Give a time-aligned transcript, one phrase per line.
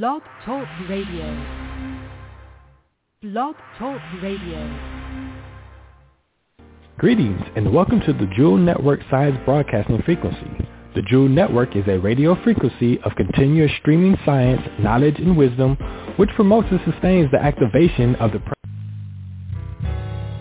[0.00, 1.26] Blog Talk Radio.
[3.20, 4.80] Blog Talk Radio.
[6.96, 10.66] Greetings and welcome to the Jewel Network Science Broadcasting Frequency.
[10.94, 15.76] The Jewel Network is a radio frequency of continuous streaming science, knowledge, and wisdom,
[16.16, 18.54] which promotes and sustains the activation of the pre-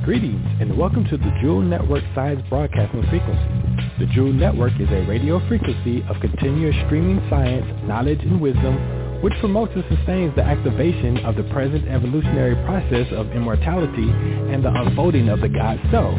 [0.05, 3.99] Greetings and welcome to the Jewel Network Science Broadcasting Frequency.
[3.99, 9.33] The Jewel Network is a radio frequency of continuous streaming science, knowledge, and wisdom, which
[9.39, 14.09] promotes and sustains the activation of the present evolutionary process of immortality
[14.51, 16.17] and the unfolding of the God Self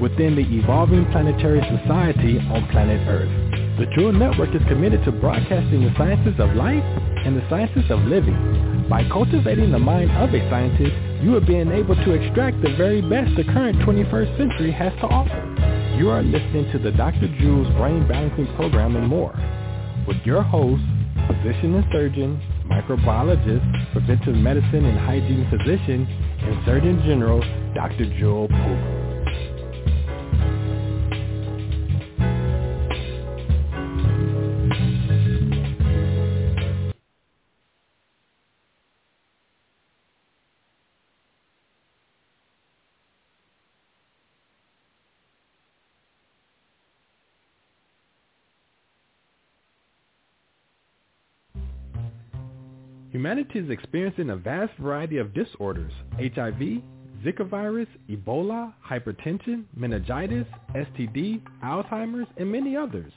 [0.00, 3.28] within the evolving planetary society on planet Earth.
[3.78, 6.84] The Jewel Network is committed to broadcasting the sciences of life
[7.24, 8.86] and the sciences of living.
[8.88, 13.00] By cultivating the mind of a scientist, you are being able to extract the very
[13.00, 15.96] best the current 21st century has to offer.
[15.96, 17.28] You are listening to the Dr.
[17.38, 19.36] Jewel's Brain Balancing Program and more
[20.06, 20.82] with your host,
[21.32, 26.06] physician and surgeon, microbiologist, preventive medicine and hygiene physician,
[26.42, 27.40] and Surgeon General,
[27.74, 28.06] Dr.
[28.18, 28.99] Jewel Pook.
[53.20, 56.80] Humanity is experiencing a vast variety of disorders, HIV,
[57.22, 63.12] Zika virus, Ebola, hypertension, meningitis, STD, Alzheimer's, and many others.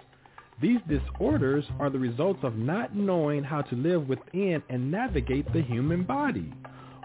[0.62, 5.62] These disorders are the results of not knowing how to live within and navigate the
[5.62, 6.52] human body.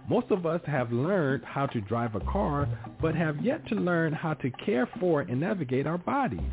[0.09, 2.67] Most of us have learned how to drive a car,
[3.01, 6.51] but have yet to learn how to care for and navigate our bodies.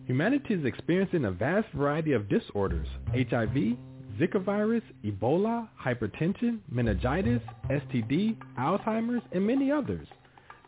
[0.09, 3.77] Humanity is experiencing a vast variety of disorders, HIV,
[4.19, 10.07] Zika virus, Ebola, hypertension, meningitis, STD, Alzheimer's, and many others.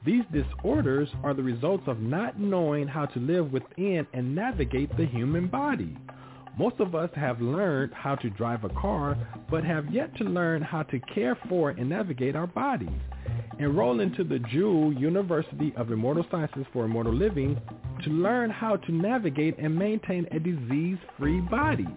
[0.06, 5.06] These disorders are the results of not knowing how to live within and navigate the
[5.06, 5.98] human body.
[6.58, 9.18] Most of us have learned how to drive a car,
[9.50, 12.90] but have yet to learn how to care for and navigate our bodies.
[13.60, 17.60] Enroll into the Jewel University of Immortal Sciences for Immortal Living
[18.04, 21.88] to learn how to navigate and maintain a disease-free body.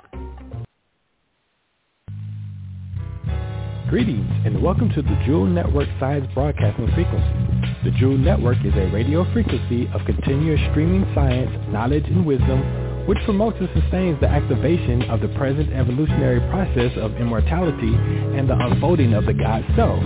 [3.91, 7.34] Greetings and welcome to the Jewel Network Science Broadcasting Frequency.
[7.82, 12.62] The Jewel Network is a radio frequency of continuous streaming science, knowledge, and wisdom
[13.09, 17.92] which promotes and sustains the activation of the present evolutionary process of immortality
[18.38, 20.04] and the unfolding of the God Self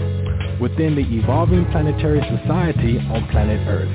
[0.61, 3.89] within the evolving planetary society on planet Earth.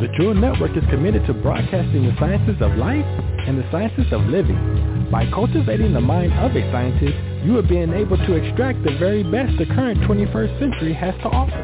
[0.00, 3.04] The Jewel Network is committed to broadcasting the sciences of life
[3.46, 5.08] and the sciences of living.
[5.10, 9.22] By cultivating the mind of a scientist, you are being able to extract the very
[9.22, 11.62] best the current 21st century has to offer.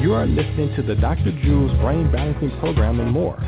[0.00, 1.32] You are listening to the Dr.
[1.42, 3.40] Jewel's Brain Balancing Program and more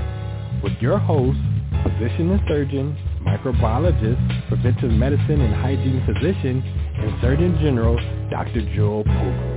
[0.62, 1.38] with your host,
[1.82, 6.62] physician and surgeon, microbiologist, preventive medicine and hygiene physician,
[6.96, 7.96] and Surgeon General,
[8.30, 8.62] Dr.
[8.74, 9.55] Jewel Pook.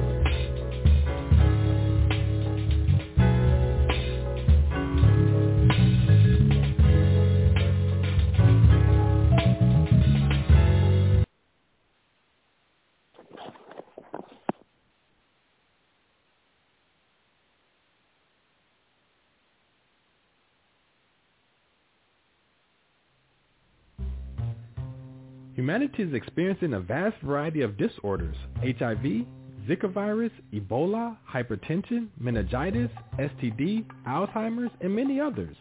[25.70, 29.28] Humanity is experiencing a vast variety of disorders, HIV,
[29.68, 32.90] Zika virus, Ebola, hypertension, meningitis,
[33.20, 35.56] STD, Alzheimer's, and many others.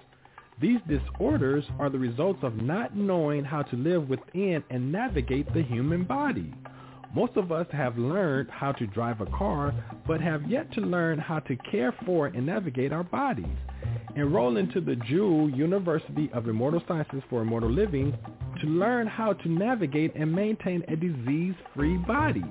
[0.63, 5.63] These disorders are the results of not knowing how to live within and navigate the
[5.63, 6.55] human body.
[7.15, 9.75] Most of us have learned how to drive a car,
[10.07, 13.59] but have yet to learn how to care for and navigate our bodies.
[14.17, 18.17] Enroll into the Jewel University of Immortal Sciences for Immortal Living
[18.61, 22.45] to learn how to navigate and maintain a disease-free body.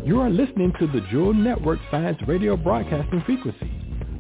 [0.06, 3.72] You are listening to the Jewel Network Science Radio Broadcasting Frequency.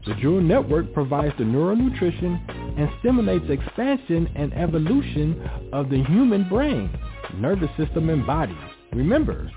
[0.07, 2.43] The Jewel Network provides the neural nutrition
[2.75, 6.89] and stimulates expansion and evolution of the human brain,
[7.35, 8.57] nervous system, and body.
[8.93, 9.51] Remember,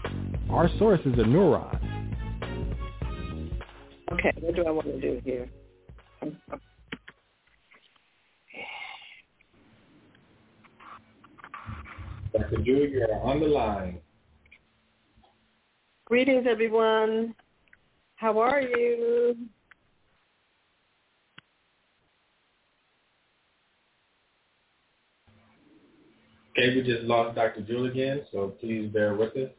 [0.51, 1.75] our source is a neuron.
[4.13, 5.49] Okay, what do I want to do here?
[12.35, 12.57] Dr.
[12.63, 14.03] Jewel, you are on the line.
[16.09, 17.35] Greetings, everyone.
[18.17, 19.37] How are you?
[26.57, 27.61] Okay, we just lost Dr.
[27.61, 29.51] Jewel again, so please bear with us.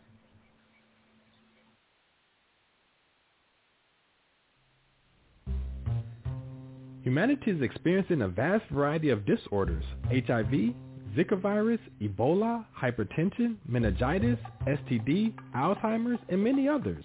[7.03, 10.73] Humanity is experiencing a vast variety of disorders, HIV,
[11.15, 17.03] Zika virus, Ebola, hypertension, meningitis, STD, Alzheimer's, and many others.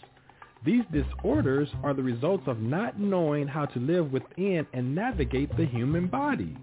[0.65, 5.67] These disorders are the results of not knowing how to live within and navigate the
[5.67, 6.57] human body.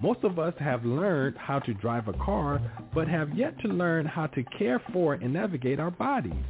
[0.00, 2.60] Most of us have learned how to drive a car,
[2.94, 6.44] but have yet to learn how to care for and navigate our bodies.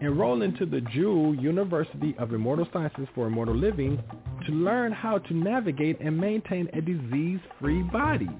[0.00, 4.02] Enroll into the Jewel University of Immortal Sciences for Immortal Living
[4.46, 8.30] to learn how to navigate and maintain a disease-free body.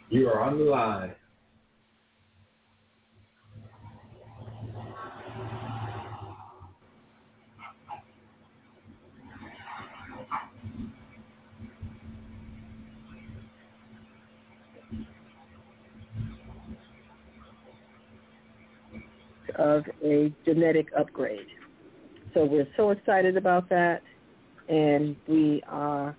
[0.10, 1.15] You are on the line.
[19.60, 21.45] Of a genetic upgrade.
[22.33, 24.01] So we're so excited about that,
[24.67, 26.15] and we are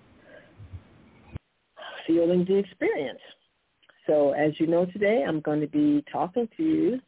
[2.07, 3.19] feeling the experience.
[4.07, 7.01] So as you know today, I'm going to be talking to you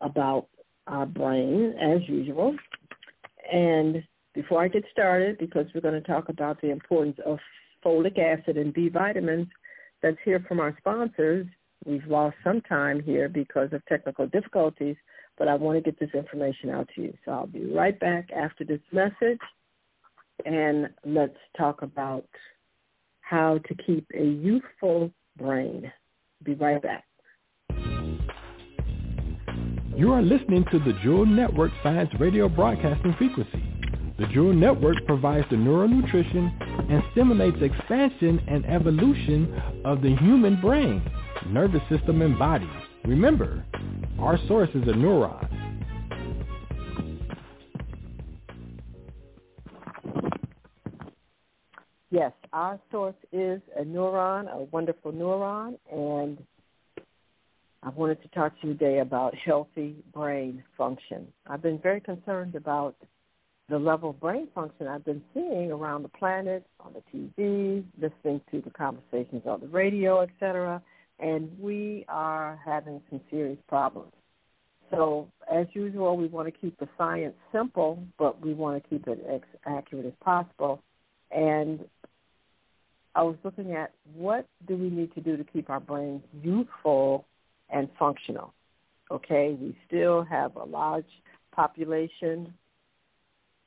[0.00, 0.48] about
[0.88, 2.56] our brain as usual.
[3.52, 4.02] And
[4.34, 7.38] before I get started, because we're going to talk about the importance of
[7.84, 9.48] folic acid and B vitamins,
[10.02, 11.46] let's hear from our sponsors.
[11.84, 14.96] We've lost some time here because of technical difficulties,
[15.40, 17.14] but I want to get this information out to you.
[17.24, 19.40] So I'll be right back after this message,
[20.44, 22.26] and let's talk about
[23.22, 25.90] how to keep a youthful brain.
[26.44, 27.04] Be right back.
[29.96, 33.64] You are listening to the Jewel Network Science Radio Broadcasting Frequency.
[34.18, 36.54] The Jewel Network provides the neural nutrition
[36.90, 41.02] and stimulates expansion and evolution of the human brain,
[41.46, 42.68] nervous system, and body.
[43.04, 43.64] Remember,
[44.20, 45.48] Our source is a neuron.
[52.10, 56.36] Yes, our source is a neuron, a wonderful neuron, and
[57.82, 61.26] I wanted to talk to you today about healthy brain function.
[61.46, 62.96] I've been very concerned about
[63.70, 68.42] the level of brain function I've been seeing around the planet, on the TV, listening
[68.50, 70.82] to the conversations on the radio, etc.,
[71.20, 74.12] and we are having some serious problems.
[74.90, 79.06] So, as usual, we want to keep the science simple, but we want to keep
[79.06, 80.82] it as accurate as possible.
[81.30, 81.84] And
[83.14, 87.24] I was looking at what do we need to do to keep our brains youthful
[87.68, 88.52] and functional.
[89.10, 91.04] Okay, we still have a large
[91.52, 92.52] population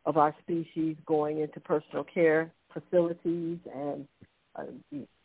[0.05, 4.07] of our species going into personal care facilities and
[4.55, 4.63] uh,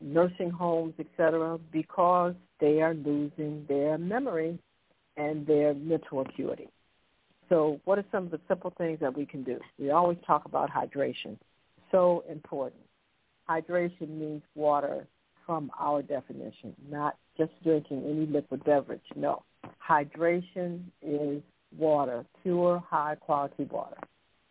[0.00, 4.58] nursing homes, etc., because they are losing their memory
[5.16, 6.68] and their mental acuity.
[7.49, 9.58] So what are some of the simple things that we can do?
[9.78, 11.38] We always talk about hydration.
[11.90, 12.82] So important.
[13.49, 15.06] Hydration means water
[15.47, 19.00] from our definition, not just drinking any liquid beverage.
[19.16, 19.42] No.
[19.87, 21.42] Hydration is
[21.76, 23.97] water, pure, high-quality water,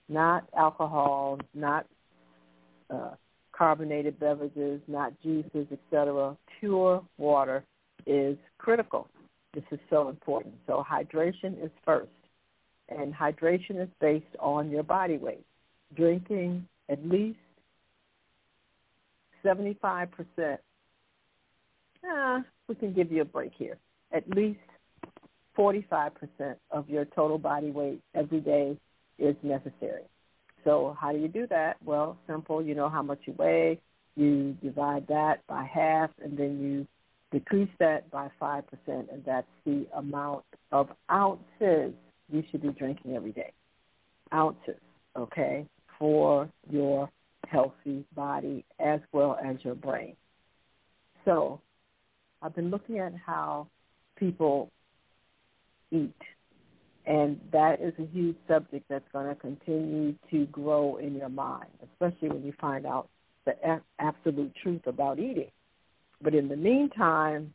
[0.10, 1.86] not alcohol, not
[2.90, 3.12] uh,
[3.58, 6.36] carbonated beverages, not juices, etc.
[6.60, 7.64] Pure water
[8.06, 9.08] is critical.
[9.54, 10.56] This is so important.
[10.68, 12.10] So hydration is first.
[12.90, 15.46] And hydration is based on your body weight.
[15.96, 17.40] Drinking at least
[19.44, 20.58] 75%
[22.06, 23.78] ah, we can give you a break here.
[24.12, 24.60] At least
[25.58, 26.12] 45%
[26.72, 28.78] of your total body weight every day
[29.18, 30.04] is necessary.
[30.68, 31.78] So how do you do that?
[31.86, 32.62] Well, simple.
[32.62, 33.80] You know how much you weigh.
[34.18, 36.86] You divide that by half, and then you
[37.32, 40.44] decrease that by 5%, and that's the amount
[40.74, 41.94] of ounces
[42.30, 43.54] you should be drinking every day.
[44.34, 44.76] Ounces,
[45.16, 45.66] okay,
[45.98, 47.10] for your
[47.48, 50.18] healthy body as well as your brain.
[51.24, 51.62] So
[52.42, 53.68] I've been looking at how
[54.18, 54.70] people
[55.92, 56.14] eat,
[57.08, 61.70] and that is a huge subject that's going to continue to grow in your mind,
[61.82, 63.08] especially when you find out
[63.46, 63.56] the
[63.98, 65.50] absolute truth about eating.
[66.22, 67.54] But in the meantime,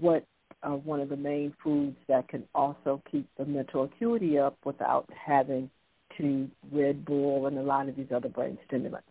[0.00, 0.24] what
[0.62, 5.06] are one of the main foods that can also keep the mental acuity up without
[5.14, 5.68] having
[6.16, 9.08] to Red Bull and a lot of these other brain stimulants?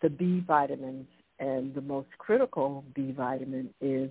[0.00, 1.06] The B vitamins
[1.38, 4.10] and the most critical B vitamin is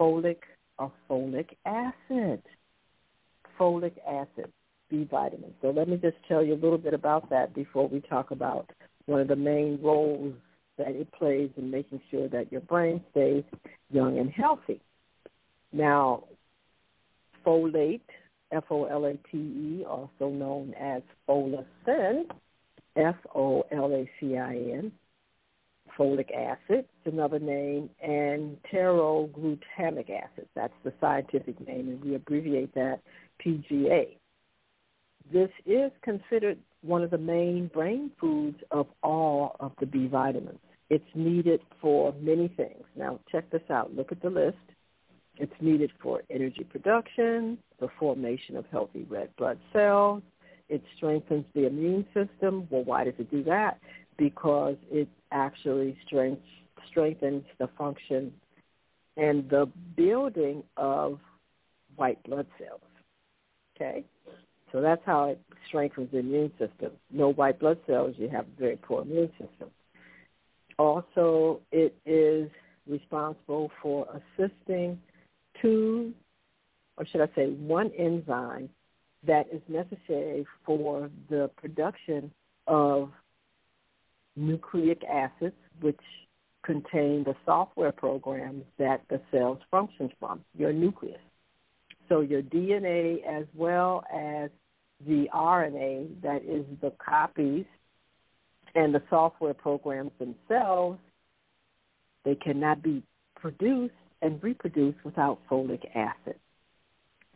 [0.00, 0.38] folic
[0.80, 2.42] or folic acid.
[3.58, 4.50] Folic acid,
[4.88, 5.54] B vitamin.
[5.60, 8.70] So let me just tell you a little bit about that before we talk about
[9.06, 10.34] one of the main roles
[10.78, 13.44] that it plays in making sure that your brain stays
[13.90, 14.80] young and healthy.
[15.72, 16.24] Now,
[17.46, 18.00] folate,
[18.50, 22.24] F-O-L-A-T-E, also known as folacin,
[22.96, 24.92] F-O-L-A-C-I-N,
[26.00, 30.48] folic acid, it's another name, and pteroglutamic acid.
[30.54, 33.00] That's the scientific name, and we abbreviate that
[33.44, 34.16] PGA.
[35.30, 40.58] This is considered one of the main brain foods of all of the B vitamins.
[40.88, 42.84] It's needed for many things.
[42.96, 43.94] Now, check this out.
[43.94, 44.56] Look at the list.
[45.36, 50.22] It's needed for energy production, the formation of healthy red blood cells.
[50.68, 52.66] It strengthens the immune system.
[52.70, 53.78] Well, why does it do that?
[54.20, 56.42] Because it actually strength,
[56.90, 58.30] strengthens the function
[59.16, 61.18] and the building of
[61.96, 62.82] white blood cells.
[63.74, 64.04] Okay?
[64.70, 66.92] So that's how it strengthens the immune system.
[67.10, 69.70] No white blood cells, you have a very poor immune system.
[70.78, 72.50] Also, it is
[72.86, 74.06] responsible for
[74.38, 75.00] assisting
[75.62, 76.12] two,
[76.98, 78.68] or should I say one enzyme
[79.26, 82.30] that is necessary for the production
[82.66, 83.10] of
[84.36, 86.00] nucleic acids, which
[86.64, 91.20] contain the software programs that the cells functions from, your nucleus.
[92.08, 94.50] So your DNA as well as
[95.06, 97.64] the RNA, that is the copies,
[98.74, 100.98] and the software programs themselves,
[102.24, 103.02] they cannot be
[103.34, 106.36] produced and reproduced without folic acid.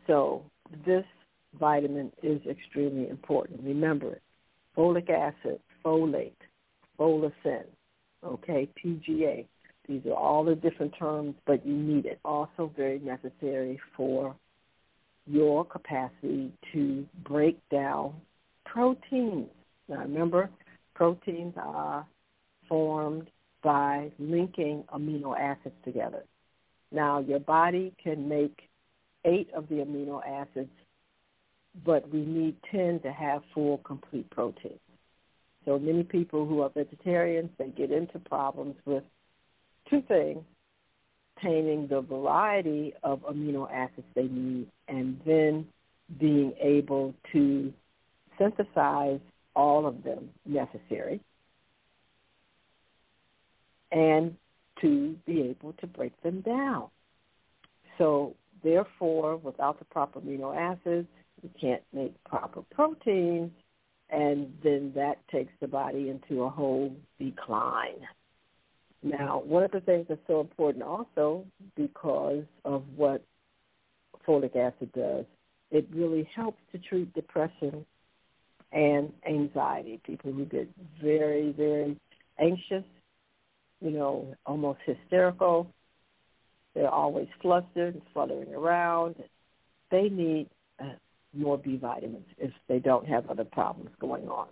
[0.07, 0.43] So
[0.85, 1.05] this
[1.59, 3.63] vitamin is extremely important.
[3.63, 4.23] Remember it.
[4.77, 6.33] Folic acid, folate,
[6.99, 7.65] folacin,
[8.25, 9.47] okay, PGA.
[9.89, 12.19] These are all the different terms, but you need it.
[12.25, 14.35] Also very necessary for
[15.27, 18.15] your capacity to break down
[18.65, 19.49] proteins.
[19.89, 20.51] Now remember,
[20.95, 22.07] proteins are
[22.69, 23.29] formed
[23.63, 26.23] by linking amino acids together.
[26.93, 28.69] Now, your body can make
[29.25, 30.71] eight of the amino acids,
[31.85, 34.79] but we need 10 to have full, complete protein.
[35.65, 39.05] So many people who are vegetarians, they get into problems with
[39.89, 40.43] two things,
[41.37, 45.67] obtaining the variety of amino acids they need and then
[46.19, 47.73] being able to
[48.39, 49.21] synthesize
[49.55, 51.21] all of them necessary
[53.93, 54.37] and
[54.81, 56.89] to be able to break them down.
[57.97, 61.09] So therefore, without the proper amino acids,
[61.43, 63.53] you can't make proper proteins,
[64.11, 68.07] and then that takes the body into a whole decline.
[69.03, 71.45] Now, one of the things that's so important also
[71.77, 73.23] because of what
[74.27, 75.27] folic acid does,
[75.71, 77.85] it really helps to treat depression
[78.73, 80.01] and anxiety.
[80.05, 80.69] People who get
[81.03, 81.97] very, very
[82.39, 82.85] anxious,
[83.81, 85.69] you know, almost hysterical.
[86.75, 89.17] They're always flustered and fluttering around.
[89.91, 90.49] They need
[91.37, 94.49] more B vitamins if they don't have other problems going on,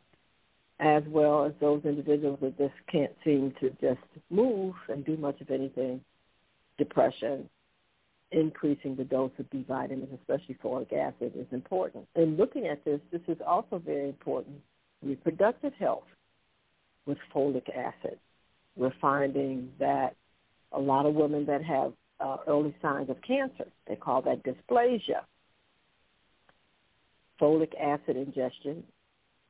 [0.81, 5.41] as well as those individuals that just can't seem to just move and do much
[5.41, 6.01] of anything.
[6.79, 7.49] Depression,
[8.31, 12.07] increasing the dose of B vitamins, especially folic acid, is important.
[12.17, 14.57] And looking at this, this is also very important.
[15.03, 16.05] Reproductive health
[17.07, 18.19] with folic acid.
[18.77, 20.17] We're finding that
[20.73, 25.23] a lot of women that have uh, early signs of cancer, they call that dysplasia.
[27.43, 28.85] Folic acid ingestion,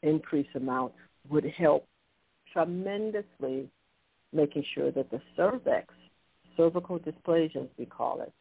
[0.02, 0.96] increased amounts,
[1.28, 1.86] would help
[2.50, 3.68] tremendously
[4.32, 5.92] making sure that the cervix,
[6.56, 8.32] cervical dysplasia as we call it,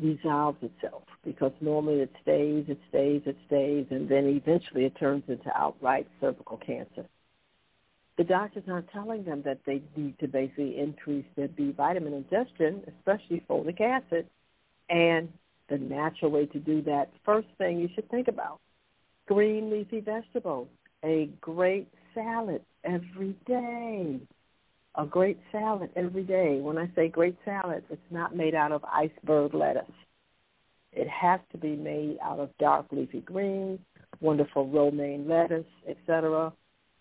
[0.00, 5.22] resolves itself because normally it stays, it stays, it stays, and then eventually it turns
[5.28, 7.04] into outright cervical cancer.
[8.16, 12.82] The doctors aren't telling them that they need to basically increase their B vitamin ingestion,
[12.88, 14.26] especially folic acid,
[14.90, 15.32] and
[15.68, 18.60] the natural way to do that, first thing you should think about,
[19.26, 20.68] green leafy vegetables,
[21.04, 24.20] a great salad every day
[24.98, 26.58] a great salad every day.
[26.60, 29.84] When I say great salad, it's not made out of iceberg lettuce.
[30.92, 33.78] It has to be made out of dark leafy greens,
[34.20, 36.52] wonderful romaine lettuce, etc.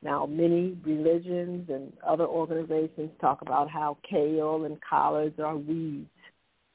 [0.03, 6.07] Now, many religions and other organizations talk about how kale and collards are weeds.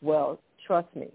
[0.01, 1.09] Well, trust me,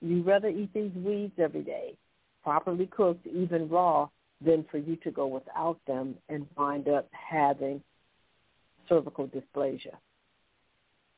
[0.00, 1.94] you rather eat these weeds every day,
[2.42, 4.08] properly cooked, even raw,
[4.44, 7.82] than for you to go without them and wind up having
[8.88, 9.94] cervical dysplasia.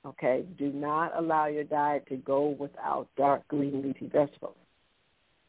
[0.06, 4.56] Okay, do not allow your diet to go without dark green leafy vegetables.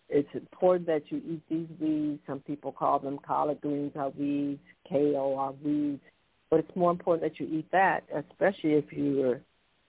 [0.10, 2.20] It's important that you eat these weeds.
[2.28, 6.02] Some people call them collard greens are weeds, kale are weeds,
[6.50, 9.40] but it's more important that you eat that, especially if you're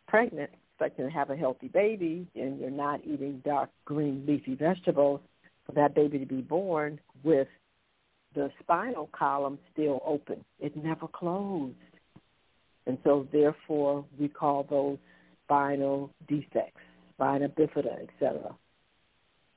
[0.07, 0.50] pregnant,
[0.83, 5.21] expecting to have a healthy baby, and you're not eating dark green leafy vegetables
[5.64, 7.47] for that baby to be born with
[8.35, 10.45] the spinal column still open.
[10.59, 11.77] It never closed.
[12.87, 14.99] And so therefore we call those
[15.45, 16.81] spinal defects,
[17.14, 18.55] spina bifida, etc.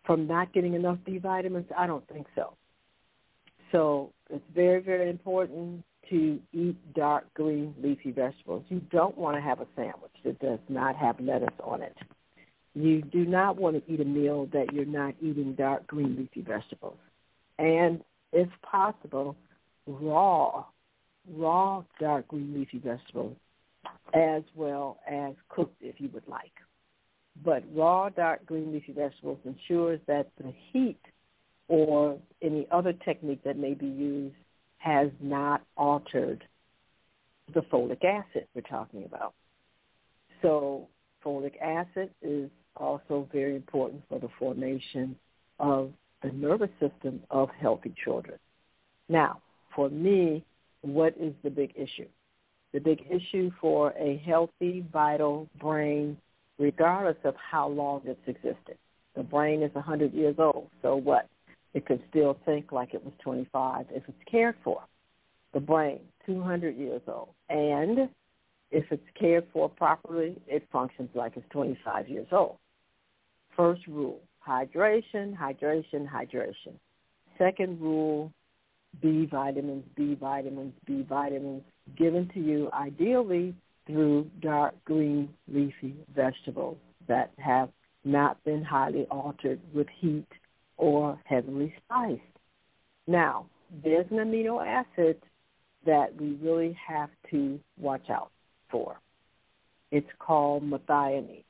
[0.06, 2.54] From not getting enough B vitamins, I don't think so.
[3.72, 8.63] So it's very, very important to eat dark green leafy vegetables.
[8.70, 11.96] You don't want to have a sandwich that does not have lettuce on it.
[12.74, 16.41] You do not want to eat a meal that you're not eating dark green leafy
[16.41, 16.98] vegetables.
[17.58, 18.02] And
[18.34, 19.36] if possible,
[19.88, 20.65] raw
[21.34, 23.36] raw dark green leafy vegetables
[24.13, 26.52] as well as cooked if you would like.
[27.44, 31.00] But raw dark green leafy vegetables ensures that the heat
[31.68, 34.36] or any other technique that may be used
[34.86, 36.43] has not altered
[37.54, 39.34] the folic acid we're talking about.
[40.43, 40.88] So
[41.26, 45.15] folic acid is also very important for the formation
[45.60, 48.38] of the nervous system of healthy children.
[49.10, 49.41] Now,
[49.76, 50.45] for me,
[50.82, 52.08] what is the big issue?
[52.71, 56.15] The big issue for a healthy, vital brain,
[56.60, 58.78] regardless of how long it's existed.
[59.15, 61.28] The brain is 100 years old, so what?
[61.76, 64.82] It could still think like it was 25 if it's cared for.
[65.54, 67.30] The brain, 200 years old.
[67.50, 68.10] And
[68.72, 72.56] if it's cared for properly, it functions like it's 25 years old.
[73.58, 76.80] First rule, hydration, hydration, hydration.
[77.38, 78.32] Second rule,
[79.02, 81.64] B vitamins, B vitamins, B vitamins
[81.98, 83.54] given to you ideally
[83.86, 86.78] through dark green leafy vegetables
[87.10, 87.70] that have
[88.06, 90.26] not been highly altered with heat
[90.78, 92.22] or heavily spiced.
[93.08, 93.46] Now,
[93.84, 95.22] there's an amino acid
[95.86, 98.32] that we really have to watch out
[98.70, 98.98] for.
[99.92, 101.44] It's called methionine.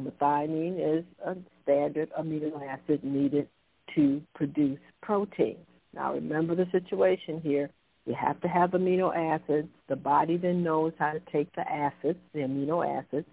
[0.00, 3.48] Methionine is a standard amino acid needed
[3.94, 5.58] to produce protein.
[5.92, 7.70] Now remember the situation here.
[8.06, 9.68] You have to have amino acids.
[9.88, 13.28] The body then knows how to take the acids, the amino acids,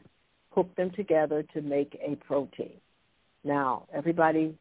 [0.52, 2.80] hook them together to make a protein.
[3.44, 4.56] Now, everybody,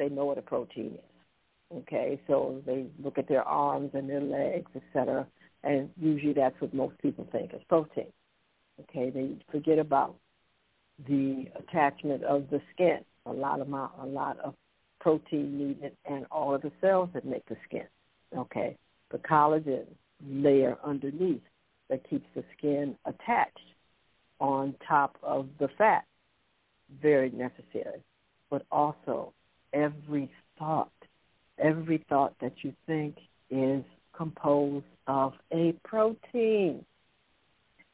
[0.00, 1.78] they know what a protein is.
[1.82, 5.26] Okay, so they look at their arms and their legs, etc.,
[5.62, 8.06] and usually that's what most people think is protein.
[8.80, 10.16] Okay, they forget about
[11.06, 13.04] the attachment of the skin.
[13.26, 14.54] A lot of my, a lot of
[15.00, 17.86] protein needed, and all of the cells that make the skin.
[18.36, 18.76] Okay,
[19.12, 19.84] the collagen
[20.26, 21.42] layer underneath
[21.90, 23.58] that keeps the skin attached
[24.40, 26.04] on top of the fat,
[27.02, 28.02] very necessary.
[28.48, 29.34] But also,
[29.72, 30.92] every thought,
[31.58, 33.16] every thought that you think
[33.50, 33.84] is
[34.16, 36.84] composed of a protein.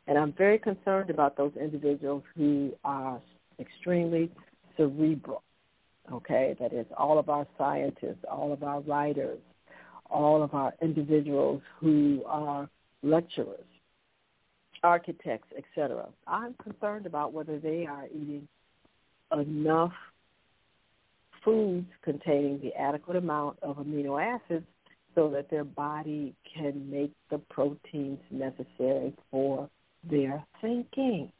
[0.06, 3.20] And I'm very concerned about those individuals who are
[3.58, 4.30] extremely
[4.76, 5.42] cerebral.
[6.12, 9.40] Okay, that is all of our scientists, all of our writers,
[10.08, 12.68] all of our individuals who are
[13.02, 13.64] lecturers,
[14.84, 16.06] architects, etc.
[16.28, 18.46] I'm concerned about whether they are eating
[19.32, 19.92] enough
[21.46, 24.66] foods containing the adequate amount of amino acids
[25.14, 29.70] so that their body can make the proteins necessary for
[30.10, 31.32] their thinking.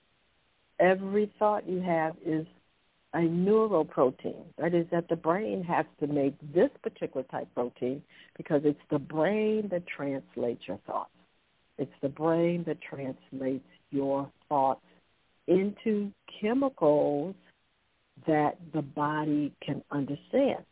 [0.81, 2.47] Every thought you have is
[3.13, 4.45] a neuroprotein.
[4.59, 8.03] That is that the brain has to make this particular type protein
[8.37, 11.11] because it's the brain that translates your thoughts.
[11.79, 14.81] It's the brain that translates your thoughts
[15.47, 17.35] into chemicals
[18.27, 20.65] that the body can understand.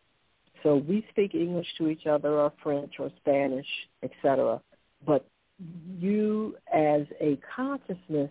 [0.62, 3.66] So we speak English to each other or French or Spanish,
[4.02, 4.60] etc.
[5.06, 5.26] But
[5.98, 8.30] you as a consciousness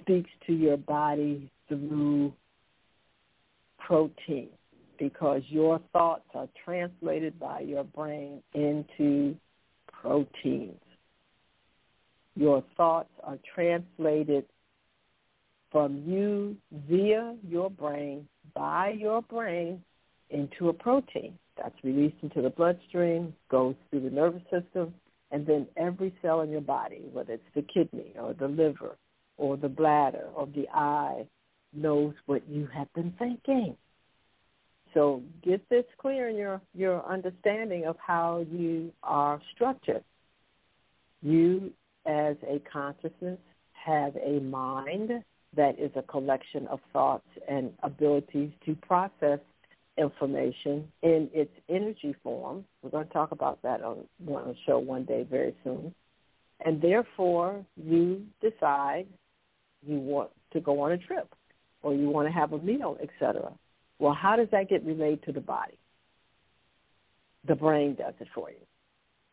[0.00, 2.32] speaks to your body through
[3.78, 4.48] protein
[4.98, 9.36] because your thoughts are translated by your brain into
[9.92, 10.80] proteins.
[12.34, 14.44] Your thoughts are translated
[15.70, 16.56] from you
[16.88, 19.82] via your brain, by your brain,
[20.30, 21.38] into a protein.
[21.56, 24.94] That's released into the bloodstream, goes through the nervous system,
[25.30, 28.96] and then every cell in your body, whether it's the kidney or the liver
[29.36, 31.26] or the bladder or the eye,
[31.72, 33.76] knows what you have been thinking.
[34.94, 40.02] So get this clear in your, your understanding of how you are structured.
[41.20, 41.72] You
[42.06, 43.38] as a consciousness
[43.72, 45.10] have a mind
[45.58, 49.40] that is a collection of thoughts and abilities to process
[49.98, 52.64] information in its energy form.
[52.80, 55.92] We're going to talk about that on, a show one day very soon.
[56.64, 59.06] And therefore, you decide
[59.84, 61.28] you want to go on a trip
[61.82, 63.52] or you want to have a meal, etc.
[63.98, 65.76] Well, how does that get relayed to the body?
[67.48, 68.56] The brain does it for you.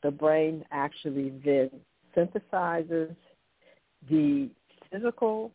[0.02, 1.70] The brain actually then
[2.18, 3.16] synthesizes
[4.10, 4.50] the
[4.92, 5.52] physical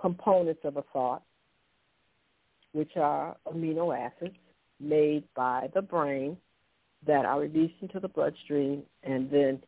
[0.00, 1.22] components of a thought,
[2.72, 4.36] which are amino acids
[4.80, 6.36] made by the brain
[7.06, 9.62] that are released into the bloodstream and then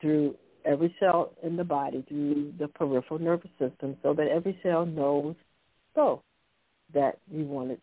[0.00, 4.86] through every cell in the body through the peripheral nervous system so that every cell
[4.86, 5.34] knows,
[5.96, 6.22] oh,
[6.94, 7.80] that you wanted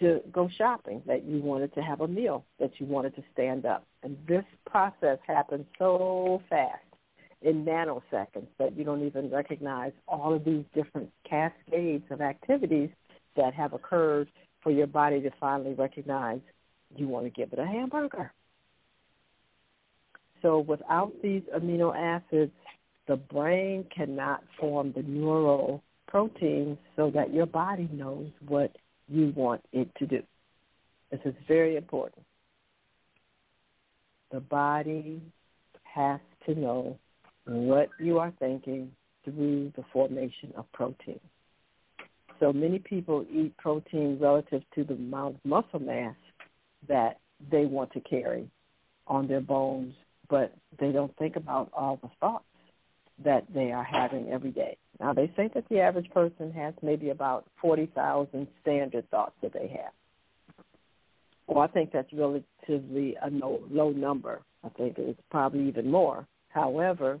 [0.00, 3.64] to go shopping, that you wanted to have a meal, that you wanted to stand
[3.64, 3.86] up.
[4.02, 6.82] And this process happens so fast
[7.46, 12.90] in nanoseconds that you don't even recognize all of these different cascades of activities
[13.36, 14.28] that have occurred
[14.62, 16.40] for your body to finally recognize
[16.96, 18.32] you want to give it a hamburger.
[20.42, 22.52] So without these amino acids,
[23.06, 28.74] the brain cannot form the neural proteins so that your body knows what
[29.08, 30.22] you want it to do.
[31.12, 32.24] This is very important.
[34.32, 35.22] The body
[35.84, 36.98] has to know
[37.46, 38.90] what you are thinking
[39.24, 41.20] through the formation of protein.
[42.38, 46.16] So many people eat protein relative to the amount of muscle mass
[46.88, 47.18] that
[47.50, 48.48] they want to carry
[49.06, 49.94] on their bones,
[50.28, 52.44] but they don't think about all the thoughts
[53.24, 54.76] that they are having every day.
[55.00, 59.68] Now they say that the average person has maybe about 40,000 standard thoughts that they
[59.68, 59.92] have.
[61.46, 64.42] Well, I think that's relatively a low, low number.
[64.64, 66.26] I think it's probably even more.
[66.48, 67.20] However,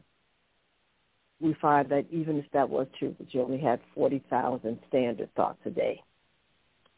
[1.40, 5.58] we find that even if that was true, that you only had 40,000 standard thoughts
[5.66, 6.02] a day,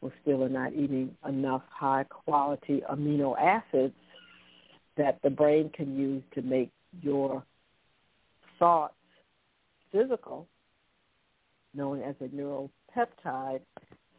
[0.01, 3.95] We're still not eating enough high-quality amino acids
[4.97, 6.71] that the brain can use to make
[7.03, 7.43] your
[8.59, 8.95] thoughts
[9.91, 10.47] physical,
[11.75, 13.61] known as a neural peptide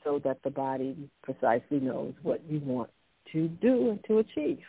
[0.04, 2.90] so that the body precisely knows what you want
[3.32, 4.60] to do and to achieve.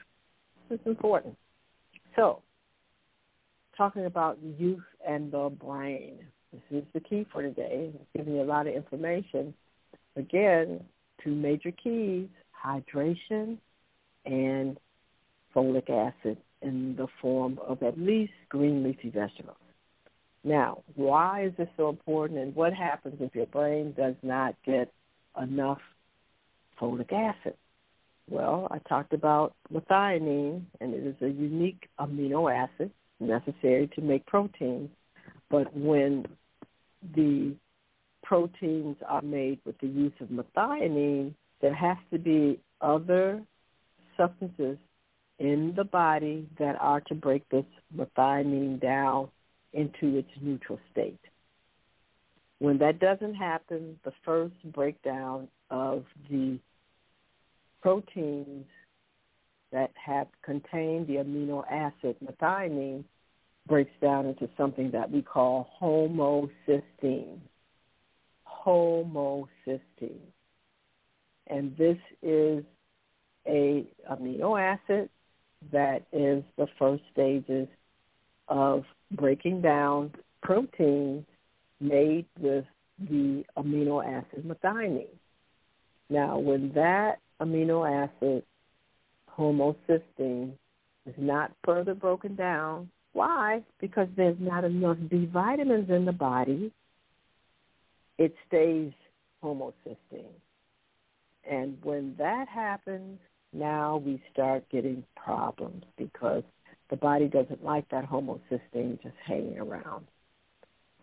[0.71, 1.37] It's important.
[2.15, 2.43] So,
[3.81, 6.19] talking about youth and the brain.
[6.53, 7.91] This is the key for today.
[7.95, 9.55] I'm giving you a lot of information.
[10.17, 10.85] Again,
[11.25, 12.29] two major keys,
[12.63, 13.57] hydration
[14.27, 14.77] and
[15.57, 19.57] folic acid in the form of at least green leafy vegetables.
[20.45, 24.93] Now, why is this so important and what happens if your brain does not get
[25.41, 25.81] enough
[26.79, 27.55] folic acid?
[28.29, 32.91] Well, I talked about methionine, and it is a unique amino acid
[33.21, 34.91] necessary to make proteins.
[35.51, 36.27] But when
[37.15, 37.55] the
[38.23, 43.43] proteins are made with the use of methionine, there has to be other
[44.17, 44.79] substances
[45.39, 47.65] in the body that are to break this
[47.97, 49.29] methionine down
[49.73, 51.19] into its neutral state.
[52.59, 56.59] When that doesn't happen, the first breakdown of the
[57.81, 58.67] proteins
[59.73, 63.05] that have contained the amino acid methionine
[63.67, 67.39] breaks down into something that we call homocysteine.
[68.67, 70.19] Homocysteine.
[71.47, 72.65] And this is
[73.47, 75.09] a amino acid
[75.73, 77.69] that is the first stages
[78.49, 81.25] of breaking down proteins
[81.81, 82.65] made with
[82.99, 85.07] the amino acid methionine.
[86.09, 88.45] Now, when that amino acid,
[89.41, 90.53] homocysteine,
[91.07, 93.63] is not further broken down, why?
[93.81, 96.71] Because there's not enough B vitamins in the body.
[98.19, 98.93] It stays
[99.43, 100.37] homocysteine.
[101.51, 103.19] And when that happens,
[103.53, 106.45] now we start getting problems because
[106.91, 110.07] the body doesn't like that homocysteine just hanging around.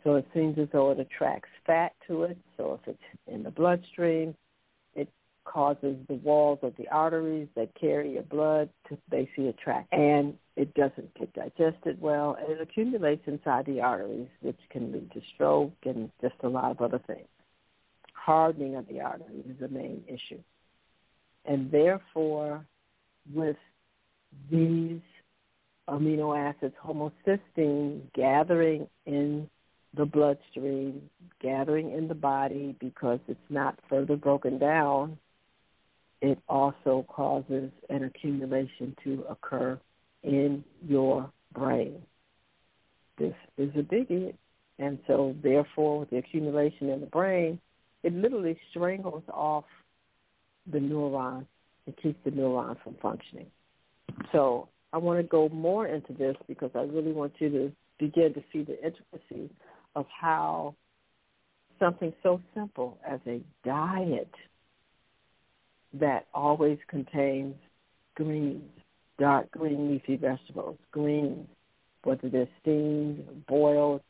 [0.04, 2.38] So it seems as though it attracts fat to it.
[2.56, 4.36] So if it's in the bloodstream,
[5.48, 9.92] causes the walls of the arteries that carry your blood to basically attract.
[9.94, 15.12] And it doesn't get digested well, and it accumulates inside the arteries, which can lead
[15.14, 17.28] to stroke and just a lot of other things.
[18.14, 20.42] Hardening of the arteries is the main issue.
[21.46, 22.66] And therefore,
[23.34, 23.56] with
[24.52, 25.00] these
[25.90, 29.50] amino acids, homocysteine, gathering in
[29.96, 31.10] the bloodstream,
[31.42, 35.18] gathering in the body because it's not further broken down,
[36.22, 39.80] it also causes an accumulation to occur
[40.24, 42.02] in your brain.
[43.18, 44.34] This is a biggie.
[44.80, 47.60] And so therefore, with the accumulation in the brain,
[48.04, 49.66] it literally strangles off
[50.72, 51.46] the neuron.
[51.88, 53.48] It keeps the neuron from functioning.
[54.32, 58.34] So I want to go more into this because I really want you to begin
[58.34, 59.50] to see the intricacy
[59.96, 60.76] of how
[61.80, 64.32] something so simple as a diet
[65.94, 67.56] that always contains
[68.16, 68.70] greens,
[69.20, 71.48] dark green leafy vegetables, greens,
[72.04, 74.02] whether they're steamed, boiled,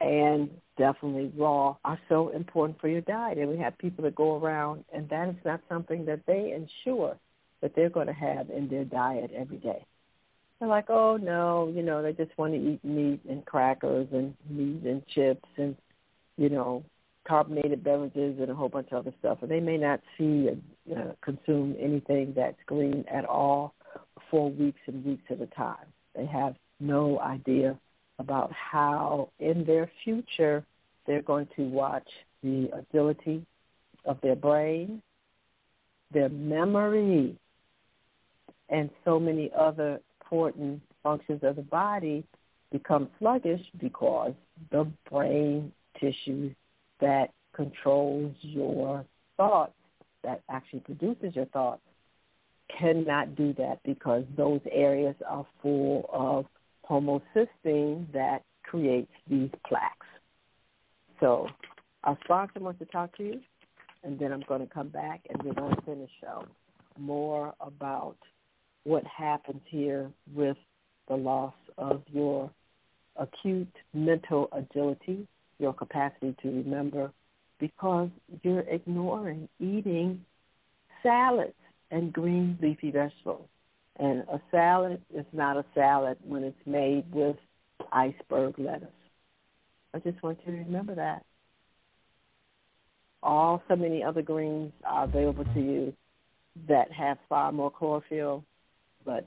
[0.00, 3.38] and definitely raw are so important for your diet.
[3.38, 7.16] And we have people that go around and that is not something that they ensure
[7.60, 9.84] that they're going to have in their diet every day.
[10.58, 14.34] They're like, oh no, you know, they just want to eat meat and crackers and
[14.48, 15.76] meat and chips and,
[16.36, 16.82] you know,
[17.30, 19.38] carbonated beverages and a whole bunch of other stuff.
[19.40, 20.48] And they may not see
[20.94, 23.72] uh, consume anything that's green at all
[24.30, 25.86] for weeks and weeks at a time.
[26.16, 27.78] They have no idea
[28.18, 30.64] about how in their future
[31.06, 32.08] they're going to watch
[32.42, 33.46] the agility
[34.04, 35.00] of their brain,
[36.12, 37.38] their memory,
[38.70, 42.24] and so many other important functions of the body
[42.72, 44.32] become sluggish because
[44.72, 46.52] the brain tissue
[47.00, 49.04] that controls your
[49.36, 49.72] thoughts,
[50.22, 51.82] that actually produces your thoughts,
[52.78, 56.46] cannot do that because those areas are full of
[56.88, 60.06] homocysteine that creates these plaques.
[61.20, 61.48] So
[62.04, 63.40] our sponsor wants to talk to you,
[64.04, 66.48] and then I'm going to come back and we're going to finish up
[66.98, 68.16] more about
[68.84, 70.56] what happens here with
[71.08, 72.50] the loss of your
[73.16, 75.26] acute mental agility,
[75.60, 77.12] your capacity to remember,
[77.58, 78.08] because
[78.42, 80.24] you're ignoring eating
[81.02, 81.52] salads
[81.90, 83.46] and green leafy vegetables.
[83.98, 87.36] And a salad is not a salad when it's made with
[87.92, 88.88] iceberg lettuce.
[89.92, 91.24] I just want you to remember that.
[93.22, 95.92] All so many other greens are available to you
[96.68, 98.44] that have far more chlorophyll,
[99.04, 99.26] but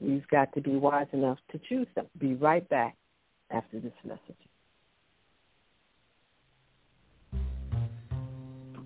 [0.00, 2.06] you've got to be wise enough to choose them.
[2.18, 2.96] Be right back
[3.50, 4.49] after this message.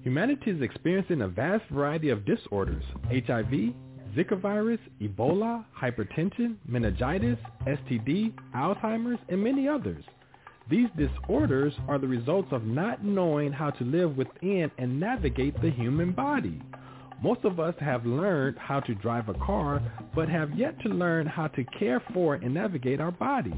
[0.04, 3.72] Humanity is experiencing a vast variety of disorders, HIV,
[4.14, 10.04] Zika virus, Ebola, hypertension, meningitis, STD, Alzheimer's, and many others.
[10.68, 15.70] These disorders are the results of not knowing how to live within and navigate the
[15.70, 16.60] human body.
[17.22, 19.80] Most of us have learned how to drive a car,
[20.14, 23.54] but have yet to learn how to care for and navigate our bodies.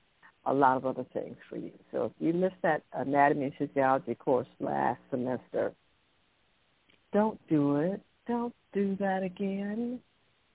[0.45, 1.71] a lot of other things for you.
[1.91, 5.71] So if you missed that anatomy and physiology course last semester,
[7.13, 8.01] don't do it.
[8.27, 9.99] Don't do that again.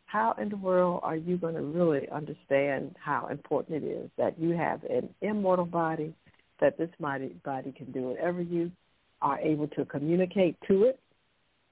[0.07, 4.38] How in the world are you going to really understand how important it is that
[4.38, 6.14] you have an immortal body
[6.61, 8.72] that this mighty body can do whatever you
[9.22, 10.98] are able to communicate to it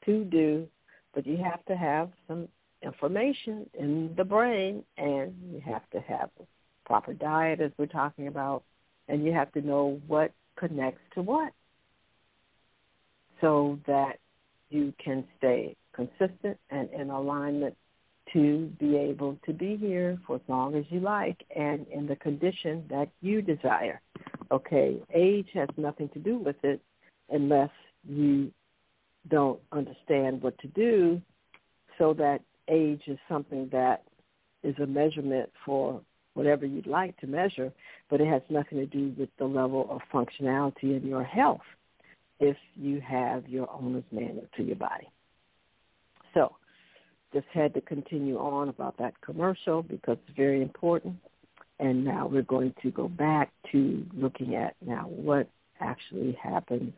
[0.05, 0.69] to do,
[1.15, 2.49] but you have to have some
[2.83, 6.31] information in the brain and you have to have
[6.85, 8.63] proper diet as we're talking about
[9.09, 11.53] and you have to know what connects to what
[13.41, 14.19] so that
[14.71, 17.77] you can stay consistent and in alignment
[18.33, 22.17] to be able to be here for as long as you like and in the
[22.17, 24.01] condition that you desire.
[24.51, 26.81] Okay, age has nothing to do with it
[27.31, 27.71] unless
[28.09, 28.51] you
[29.29, 31.21] don't understand what to do
[31.99, 34.03] so that age is something that
[34.63, 36.01] is a measurement for
[36.35, 37.73] whatever you'd like to measure,
[38.11, 41.63] but it has nothing to do with the level of functionality in your health
[42.41, 45.09] if you have your owner's manual to your body.
[46.35, 46.55] So
[47.33, 51.17] just had to continue on about that commercial because it's very important.
[51.79, 55.49] And now we're going to go back to looking at now what
[55.81, 56.93] actually happens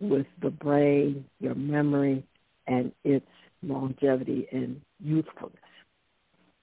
[0.00, 2.24] with the brain, your memory,
[2.66, 3.26] and its
[3.62, 5.56] longevity and youthfulness.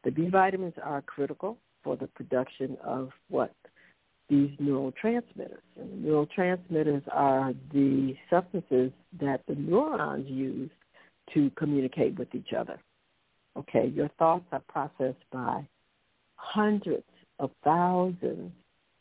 [0.04, 3.54] The B vitamins are critical for the production of what?
[4.30, 5.62] These neurotransmitters.
[5.80, 10.72] And the neurotransmitters are the substances that the neurons use
[11.34, 12.80] to communicate with each other.
[13.58, 15.68] Okay, your thoughts are processed by
[16.36, 17.04] hundreds
[17.40, 18.52] of thousands,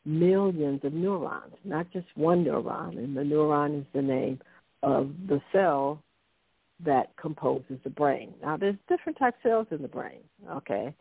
[0.05, 2.99] millions of neurons, not just one neuron.
[2.99, 4.41] And the neuron is the name
[4.83, 6.03] of the cell
[6.85, 8.35] that composes the brain.
[8.43, 10.95] Now, there's different types of cells in the brain, okay?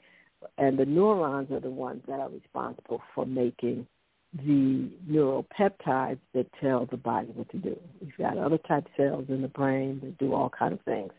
[0.58, 3.88] And the neurons are the ones that are responsible for making
[4.36, 7.78] the neuropeptides that tell the body what to do.
[8.02, 11.12] You've got other type cells in the brain that do all kind of things.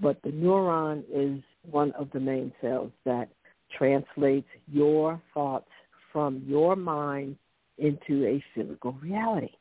[0.00, 3.28] But the neuron is one of the main cells that
[3.76, 5.68] translates your thoughts
[6.12, 7.36] from your mind
[7.78, 9.52] into a physical reality.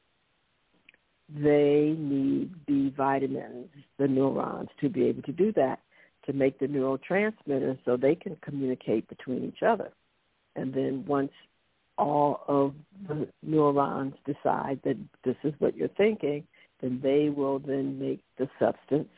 [1.34, 5.80] They need B vitamins, the neurons, to be able to do that,
[6.26, 9.92] to make the neurotransmitters so they can communicate between each other.
[10.56, 11.32] And then once
[11.98, 12.74] all of
[13.08, 16.44] the neurons decide that this is what you're thinking,
[16.82, 19.10] then they will then make the substance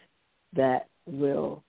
[0.56, 1.64] that will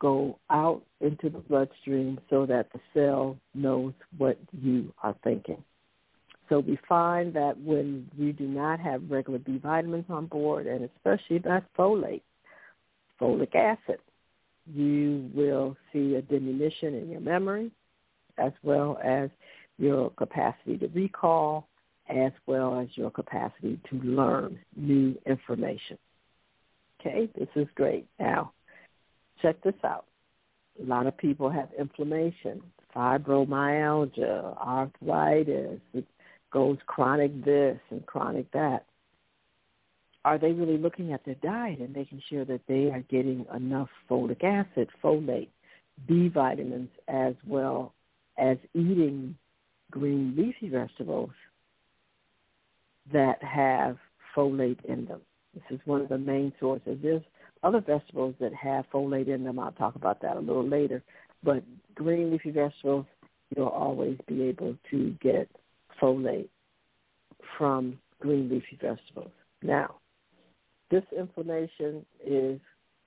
[0.00, 5.62] go out into the bloodstream so that the cell knows what you are thinking.
[6.48, 10.88] So we find that when you do not have regular B vitamins on board, and
[10.96, 12.22] especially that folate,
[13.20, 13.98] folic acid,
[14.72, 17.70] you will see a diminution in your memory
[18.38, 19.30] as well as
[19.78, 21.66] your capacity to recall
[22.08, 25.98] as well as your capacity to learn new information.
[27.00, 28.06] Okay, this is great.
[28.18, 28.52] Now,
[29.42, 30.06] check this out.
[30.82, 32.62] A lot of people have inflammation,
[32.94, 35.80] fibromyalgia, arthritis.
[36.50, 38.86] Goes chronic this and chronic that.
[40.24, 43.88] Are they really looking at their diet and making sure that they are getting enough
[44.10, 45.48] folic acid, folate,
[46.06, 47.94] B vitamins, as well
[48.36, 49.36] as eating
[49.90, 51.30] green leafy vegetables
[53.12, 53.96] that have
[54.36, 55.20] folate in them?
[55.54, 56.98] This is one of the main sources.
[57.02, 57.22] There's
[57.62, 59.58] other vegetables that have folate in them.
[59.58, 61.02] I'll talk about that a little later.
[61.42, 61.62] But
[61.94, 63.06] green leafy vegetables,
[63.56, 65.48] you'll always be able to get
[66.00, 66.48] folate
[67.56, 69.32] from green leafy vegetables.
[69.62, 69.96] Now,
[70.90, 72.60] this inflammation is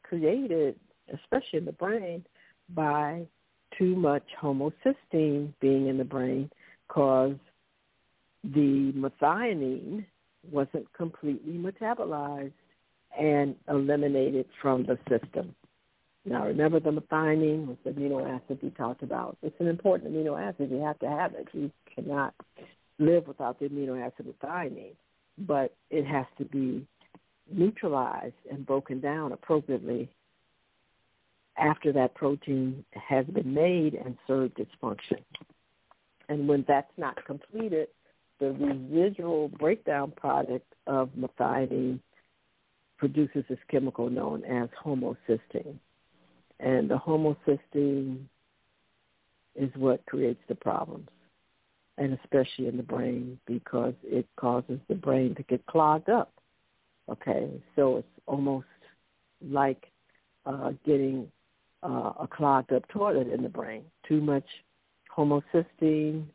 [0.03, 0.75] created,
[1.13, 2.25] especially in the brain,
[2.73, 3.25] by
[3.77, 6.49] too much homocysteine being in the brain
[6.87, 7.35] because
[8.43, 10.05] the methionine
[10.51, 12.51] wasn't completely metabolized
[13.19, 15.55] and eliminated from the system.
[16.25, 19.37] Now remember the methionine was the amino acid we talked about.
[19.41, 20.69] It's an important amino acid.
[20.69, 21.47] You have to have it.
[21.53, 22.33] You cannot
[23.01, 24.95] live without the amino acid methionine.
[25.37, 26.85] But it has to be
[27.51, 30.09] neutralized and broken down appropriately
[31.57, 35.17] after that protein has been made and served its function.
[36.29, 37.89] And when that's not completed,
[38.39, 41.99] the residual breakdown product of methionine
[42.97, 45.77] produces this chemical known as homocysteine.
[46.59, 48.25] And the homocysteine
[49.55, 51.09] is what creates the problems,
[52.01, 56.33] and especially in the brain because it causes the brain to get clogged up.
[57.09, 58.65] Okay, so it's almost
[59.47, 59.85] like
[60.47, 61.27] uh, getting
[61.83, 63.83] uh, a clogged up toilet in the brain.
[64.07, 64.45] Too much
[65.15, 66.25] homocysteine,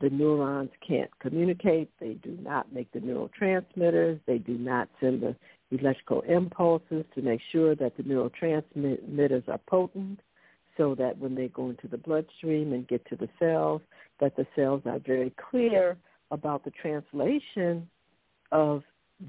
[0.00, 1.90] the neurons can't communicate.
[2.00, 4.20] They do not make the neurotransmitters.
[4.26, 5.36] They do not send the
[5.70, 10.20] electrical impulses to make sure that the neurotransmitters are potent
[10.78, 13.82] so that when they go into the bloodstream and get to the cells,
[14.20, 15.98] that the cells are very clear
[16.30, 17.86] about the translation
[18.52, 18.82] of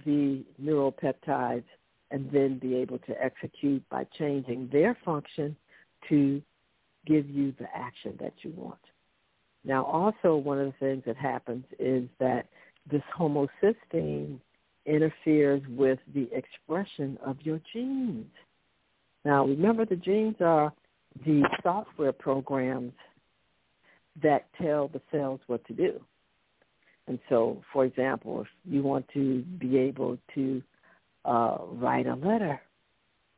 [0.06, 1.64] the neuropeptides
[2.12, 5.56] and then be able to execute by changing their function
[6.08, 6.42] to
[7.06, 8.80] give you the action that you want.
[9.66, 12.48] Now, also one of the things that happens is that
[12.90, 14.40] this homocysteine
[14.86, 18.32] interferes with the expression of your genes.
[19.26, 20.74] Now, remember the genes are
[21.26, 22.94] the software programs
[24.22, 26.00] that tell the cells what to do.
[27.08, 30.62] And so, for example, if you want to be able to
[31.26, 32.62] uh, write a letter,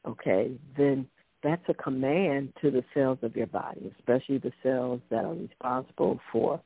[0.05, 1.07] okay, then
[1.43, 6.19] that's a command to the cells of your body, especially the cells that are responsible
[6.31, 6.61] for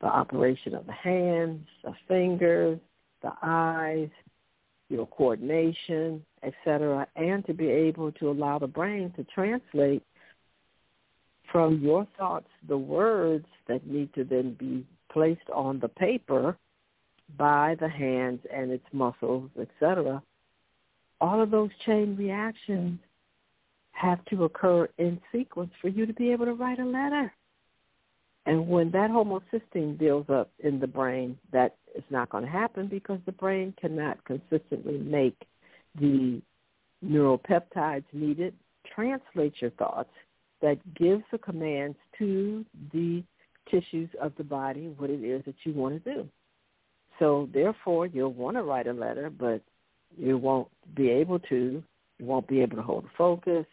[0.00, 2.78] the operation of the hands, the fingers,
[3.22, 4.10] the eyes,
[4.90, 10.02] your coordination, etc., and to be able to allow the brain to translate
[11.54, 16.56] from your thoughts the words that need to then be placed on the paper
[17.38, 20.20] by the hands and its muscles, etc.
[21.20, 22.98] All of those chain reactions
[23.92, 27.32] have to occur in sequence for you to be able to write a letter.
[28.46, 32.88] And when that homocysteine builds up in the brain, that is not going to happen
[32.88, 35.36] because the brain cannot consistently make
[36.00, 36.42] the
[37.06, 38.54] neuropeptides needed,
[38.92, 40.10] translate your thoughts,
[40.64, 43.22] that gives the commands to the
[43.70, 46.28] tissues of the body what it is that you want to do.
[47.18, 49.60] So therefore, you'll want to write a letter, but
[50.16, 51.82] you won't be able to.
[52.18, 53.66] You won't be able to hold focus.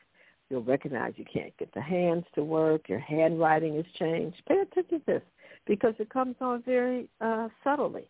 [0.50, 2.89] You'll recognize you can't get the hands to work.
[2.89, 4.42] Your handwriting is changed.
[4.46, 5.22] Pay attention to this
[5.66, 8.04] because it comes on very uh, subtly.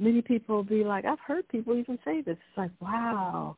[0.00, 2.36] Many people will be like, I've heard people even say this.
[2.48, 3.56] It's like, wow,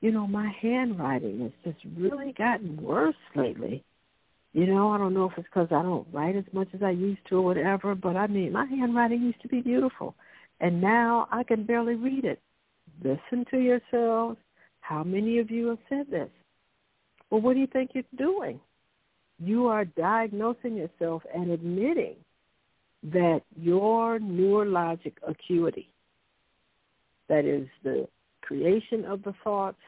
[0.00, 3.84] you know, my handwriting has just really gotten worse lately.
[4.52, 6.90] You know, I don't know if it's because I don't write as much as I
[6.90, 10.14] used to or whatever, but I mean, my handwriting used to be beautiful.
[10.60, 12.40] And now I can barely read it.
[13.02, 14.38] Listen to yourselves.
[14.80, 16.30] How many of you have said this?
[17.30, 18.58] Well, what do you think you're doing?
[19.38, 22.16] You are diagnosing yourself and admitting
[23.12, 25.88] that your neurologic acuity,
[27.28, 28.08] that is the
[28.48, 29.78] creation of the thoughts,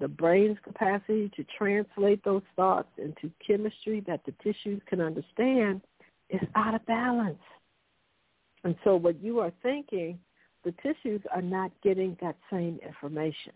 [0.00, 5.82] the brain's capacity to translate those thoughts into chemistry that the tissues can understand,
[6.30, 7.38] is out of balance.
[8.64, 10.18] And so what you are thinking,
[10.64, 13.52] the tissues are not getting that same information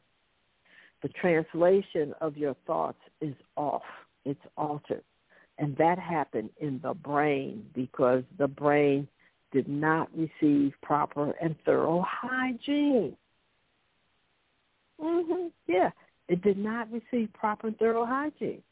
[1.02, 3.82] the translation of your thoughts is off.
[4.24, 5.02] It's altered.
[5.58, 9.08] And that happened in the brain because the brain
[9.52, 13.16] did not receive proper and thorough hygiene.
[15.02, 15.48] Mm-hmm.
[15.66, 15.90] Yeah,
[16.28, 18.62] it did not receive proper thorough hygiene.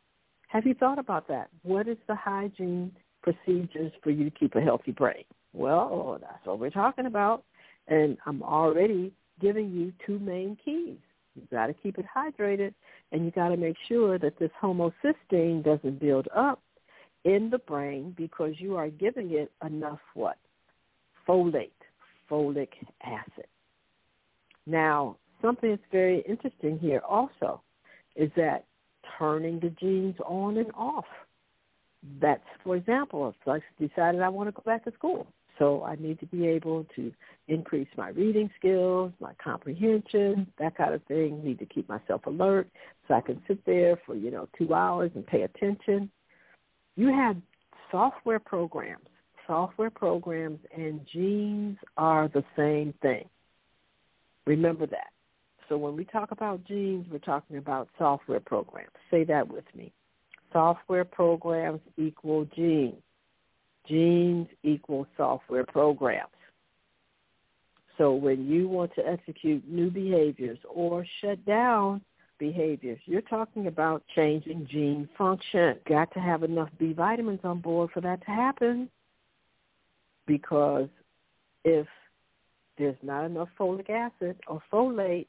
[0.49, 1.49] Have you thought about that?
[1.63, 5.25] What is the hygiene procedures for you to keep a healthy brain?
[5.53, 7.45] Well, that's what we're talking about.
[7.89, 10.99] And I'm already giving you two main keys.
[11.35, 12.75] You've got to keep it hydrated,
[13.13, 16.61] and you got to make sure that this homocysteine doesn't build up
[17.25, 20.37] in the brain because you are giving it enough what?
[21.27, 21.71] Folate,
[22.31, 22.69] folic
[23.05, 23.47] acid.
[24.67, 27.63] Now, something that's very interesting here also
[28.17, 28.65] is that
[29.19, 31.07] turning the genes on and off.
[32.21, 35.27] That's, for example, if I decided I want to go back to school,
[35.59, 37.13] so I need to be able to
[37.49, 41.43] increase my reading skills, my comprehension, that kind of thing.
[41.45, 42.69] Need to keep myself alert
[43.07, 46.11] so I can sit there for, you know, two hours and pay attention.
[46.97, 47.37] You have
[47.91, 49.07] software programs.
[49.47, 53.25] Software programs and genes are the same thing.
[54.47, 55.09] Remember that.
[55.69, 58.91] So when we talk about genes, we're talking about software programs.
[59.11, 59.93] Say that with me.
[60.53, 63.03] Software programs equal genes.
[63.87, 66.31] Genes equal software programs.
[67.99, 72.01] So when you want to execute new behaviors or shut down
[72.39, 75.75] behaviors, you're talking about changing gene function.
[75.89, 78.89] Got to have enough B vitamins on board for that to happen
[80.27, 80.89] because
[81.65, 81.89] if
[82.79, 85.27] there's not enough folic acid or folate,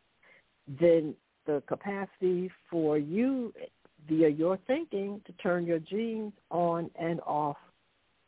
[0.80, 1.16] then
[1.46, 3.54] the capacity for you
[4.08, 7.58] via your thinking to turn your genes on and off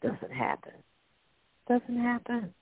[0.01, 0.73] doesn't happen.
[1.67, 2.53] Doesn't happen.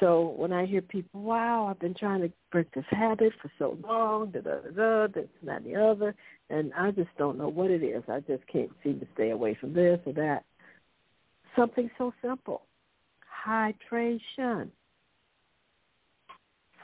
[0.00, 3.78] So when I hear people, wow, I've been trying to break this habit for so
[3.86, 6.14] long, da da da da, this and that and the other,
[6.50, 8.02] and I just don't know what it is.
[8.08, 10.44] I just can't seem to stay away from this or that.
[11.56, 12.62] Something so simple.
[13.46, 14.68] Hydration.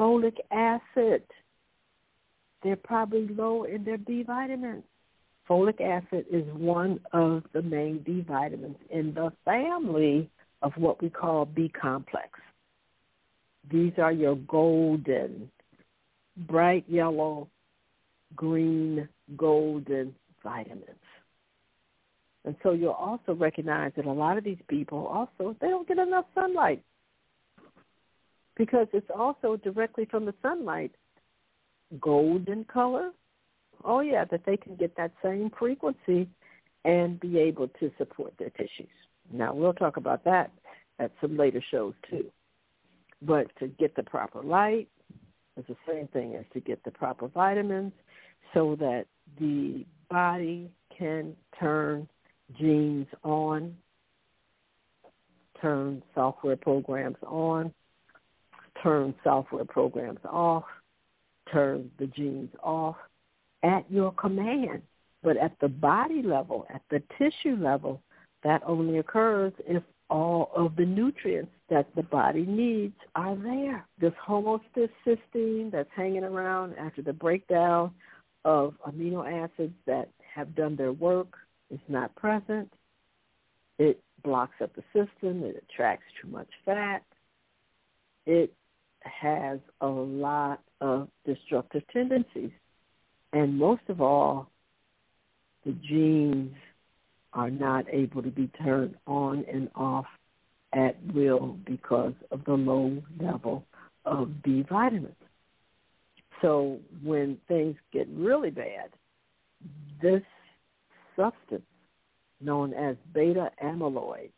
[0.01, 1.22] Folic acid.
[2.62, 4.84] They're probably low in their B vitamins
[5.51, 10.30] folic acid is one of the main B vitamins in the family
[10.62, 12.38] of what we call B complex.
[13.70, 15.51] These are your golden,
[16.36, 17.48] bright yellow,
[18.36, 20.84] green, golden vitamins.
[22.44, 25.98] And so you'll also recognize that a lot of these people also, they don't get
[25.98, 26.82] enough sunlight
[28.61, 30.93] because it's also directly from the sunlight
[32.01, 33.11] golden color
[33.85, 36.29] oh yeah, that they can get that same frequency
[36.85, 38.89] and be able to support their tissues.
[39.33, 40.51] Now we'll talk about that
[40.99, 42.27] at some later shows too.
[43.23, 44.89] But to get the proper light
[45.57, 47.93] is the same thing as to get the proper vitamins
[48.55, 49.07] so that
[49.39, 52.09] the body can turn
[52.59, 53.77] genes on,
[55.61, 57.73] turn software programs on,
[58.83, 60.64] turn software programs off,
[61.53, 62.97] turn the genes off,
[63.62, 64.83] at your command.
[65.22, 68.01] But at the body level, at the tissue level,
[68.43, 73.87] that only occurs if all of the nutrients that the body needs are there.
[74.01, 77.93] This homocysteine that's hanging around after the breakdown
[78.45, 81.37] of amino acids that have done their work
[81.70, 82.72] is not present.
[83.78, 85.45] It blocks up the system.
[85.45, 87.03] It attracts too much fat.
[88.26, 88.53] It
[89.03, 92.51] has a lot of destructive tendencies.
[93.32, 94.51] And most of all,
[95.64, 96.55] the genes
[97.32, 100.07] are not able to be turned on and off
[100.72, 103.64] at will because of the low level
[104.05, 105.14] of B vitamins.
[106.40, 108.90] So when things get really bad,
[110.01, 110.22] this
[111.16, 111.62] substance
[112.40, 114.30] known as beta amyloid,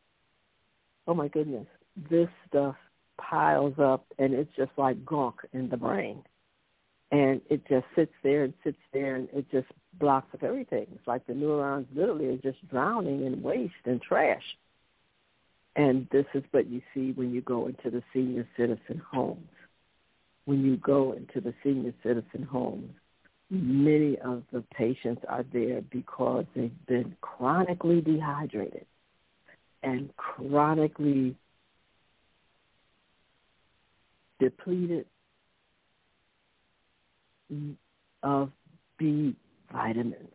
[1.07, 1.67] oh my goodness,
[2.11, 2.75] this stuff
[3.31, 6.23] piles up and it's just like gunk in the brain
[7.13, 9.69] and it just sits there and sits there and it just
[10.01, 10.87] blocks up everything.
[10.95, 14.43] It's like the neurons literally are just drowning in waste and trash.
[15.77, 19.49] And this is what you see when you go into the senior citizen homes.
[20.47, 22.91] When you go into the senior citizen homes,
[23.51, 28.87] many of the patients are there because they've been chronically dehydrated
[29.83, 31.37] and chronically
[34.43, 35.07] depleted
[38.25, 38.51] of
[38.99, 39.37] B
[39.73, 40.35] vitamins,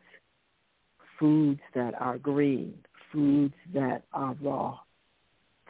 [1.20, 2.74] foods that are green,
[3.12, 4.80] foods that are raw,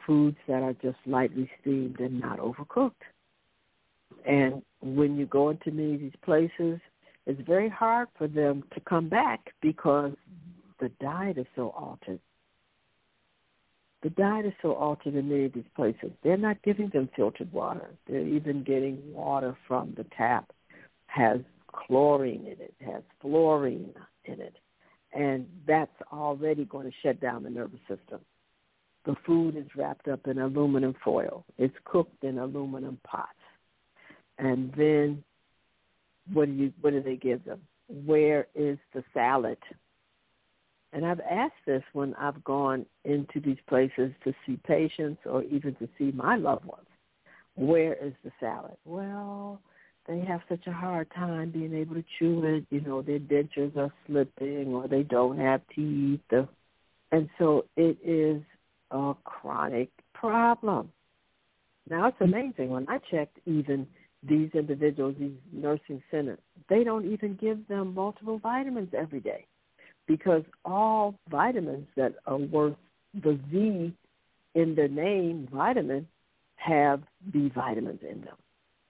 [0.05, 2.91] foods that are just lightly steamed and not overcooked.
[4.25, 6.79] And when you go into many of these places,
[7.25, 10.13] it's very hard for them to come back because
[10.79, 12.19] the diet is so altered.
[14.07, 16.11] The diet is so altered in many of these places.
[16.23, 17.89] They're not giving them filtered water.
[18.07, 20.49] They're even getting water from the tap
[21.07, 21.41] has
[21.73, 23.93] chlorine in it, has fluorine
[24.23, 24.55] in it,
[25.11, 28.21] and that's already going to shut down the nervous system.
[29.05, 31.43] The food is wrapped up in aluminum foil.
[31.57, 33.27] It's cooked in aluminum pots.
[34.37, 35.21] And then
[36.31, 37.59] what do you what do they give them?
[38.05, 39.57] Where is the salad?
[40.93, 45.75] And I've asked this when I've gone into these places to see patients or even
[45.75, 46.87] to see my loved ones.
[47.55, 48.77] Where is the salad?
[48.85, 49.59] Well,
[50.07, 52.65] they have such a hard time being able to chew it.
[52.69, 56.21] You know, their dentures are slipping or they don't have teeth.
[57.11, 58.41] And so it is
[58.91, 60.91] a chronic problem.
[61.89, 62.69] Now it's amazing.
[62.69, 63.87] When I checked even
[64.23, 69.45] these individuals, these nursing centers, they don't even give them multiple vitamins every day
[70.07, 72.75] because all vitamins that are worth
[73.13, 73.93] the V
[74.55, 76.07] in the name vitamin
[76.55, 77.01] have
[77.31, 78.35] B vitamins in them.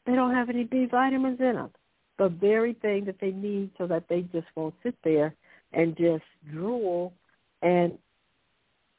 [0.05, 1.69] They don't have any B vitamins in them.
[2.17, 5.35] The very thing that they need so that they just won't sit there
[5.73, 7.13] and just drool
[7.61, 7.97] and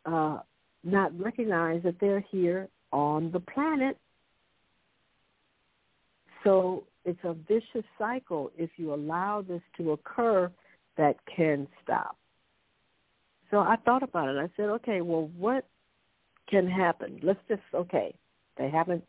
[0.05, 0.39] uh,
[0.85, 3.97] not recognize that they're here on the planet.
[6.45, 10.51] So it's a vicious cycle if you allow this to occur
[10.99, 12.17] that can stop.
[13.51, 14.37] So I thought about it.
[14.37, 15.67] I said, okay, well, what
[16.51, 17.19] can happen?
[17.23, 18.15] Let's just, okay,
[18.59, 19.05] they haven't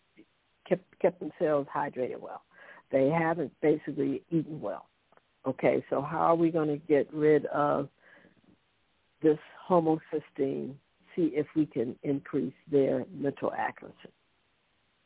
[0.67, 2.43] kept, kept themselves hydrated well.
[2.91, 4.85] They haven't basically eaten well.
[5.45, 7.89] Okay, so how are we going to get rid of
[9.21, 9.37] this
[9.69, 10.73] homocysteine?
[11.15, 13.95] See if we can increase their mental accuracy,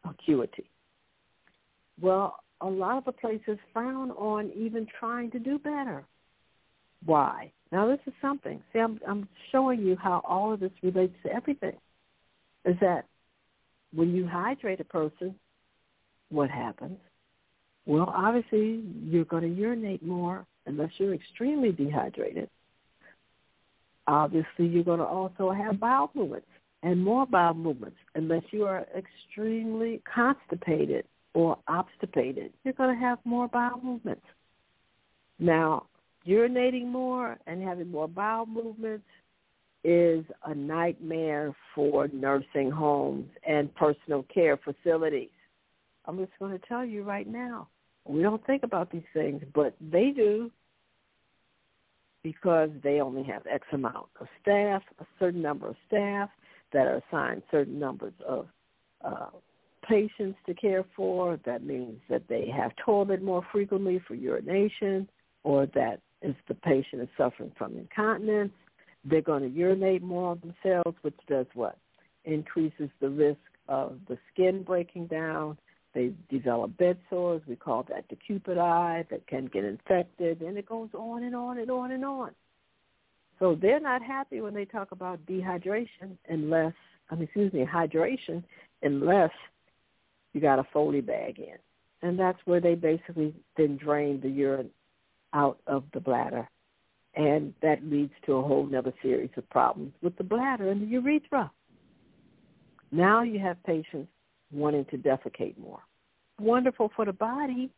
[0.07, 0.69] acuity.
[1.99, 6.05] Well, a lot of the places frown on even trying to do better.
[7.05, 7.51] Why?
[7.71, 8.61] Now this is something.
[8.71, 11.75] See, I'm, I'm showing you how all of this relates to everything.
[12.65, 13.05] Is that
[13.93, 15.35] when you hydrate a person,
[16.29, 16.97] what happens?
[17.85, 22.49] Well, obviously you're going to urinate more unless you're extremely dehydrated.
[24.07, 26.47] Obviously you're going to also have bowel movements
[26.83, 32.53] and more bowel movements unless you are extremely constipated or obstipated.
[32.63, 34.25] You're going to have more bowel movements.
[35.39, 35.87] Now,
[36.27, 39.05] urinating more and having more bowel movements
[39.83, 45.29] is a nightmare for nursing homes and personal care facilities.
[46.05, 47.67] I'm just going to tell you right now.
[48.05, 50.51] We don't think about these things, but they do
[52.23, 56.29] because they only have X amount of staff, a certain number of staff
[56.71, 58.47] that are assigned certain numbers of
[59.03, 59.27] uh,
[59.87, 61.37] patients to care for.
[61.45, 65.07] That means that they have toilet more frequently for urination
[65.43, 68.53] or that if the patient is suffering from incontinence,
[69.05, 71.77] they're going to urinate more of themselves, which does what?
[72.25, 75.57] Increases the risk of the skin breaking down.
[75.93, 77.41] They develop bed sores.
[77.47, 81.69] We call that decubiti that can get infected, and it goes on and on and
[81.69, 82.31] on and on.
[83.39, 86.73] So they're not happy when they talk about dehydration unless,
[87.09, 88.43] I mean, excuse me, hydration,
[88.81, 89.31] unless
[90.31, 91.57] you got a Foley bag in.
[92.01, 94.69] And that's where they basically then drain the urine
[95.33, 96.47] out of the bladder.
[97.15, 100.85] And that leads to a whole other series of problems with the bladder and the
[100.87, 101.51] urethra.
[102.91, 104.09] Now you have patients
[104.51, 105.81] wanting to defecate more.
[106.39, 107.69] Wonderful for the body,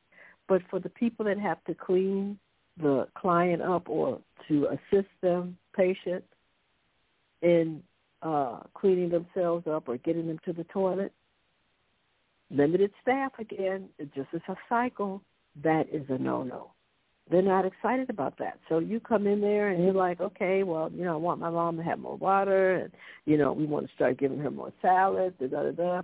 [0.48, 2.38] but for the people that have to clean
[2.82, 6.24] the client up or to assist them, patient,
[7.42, 7.82] in
[8.22, 11.12] uh, cleaning themselves up or getting them to the toilet,
[12.50, 15.22] limited staff again, just is a cycle.
[15.64, 16.75] That is a no-no
[17.30, 18.60] they're not excited about that.
[18.70, 19.98] So you come in there and you're mm-hmm.
[19.98, 22.92] like, okay, well, you know, I want my mom to have more water, and
[23.26, 25.72] you know, we want to start giving her more salad, da da da.
[25.72, 26.02] da.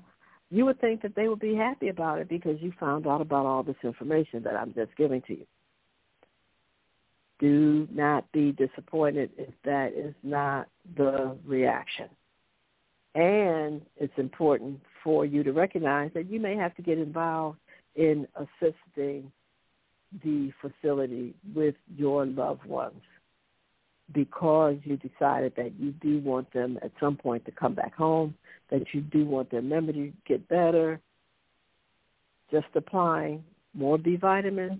[0.49, 3.45] You would think that they would be happy about it because you found out about
[3.45, 5.45] all this information that I'm just giving to you.
[7.39, 10.67] Do not be disappointed if that is not
[10.97, 12.09] the reaction.
[13.15, 17.57] And it's important for you to recognize that you may have to get involved
[17.95, 19.31] in assisting
[20.23, 23.01] the facility with your loved ones
[24.13, 28.35] because you decided that you do want them at some point to come back home,
[28.69, 30.99] that you do want their memory to get better,
[32.49, 33.43] just applying
[33.73, 34.79] more B vitamins,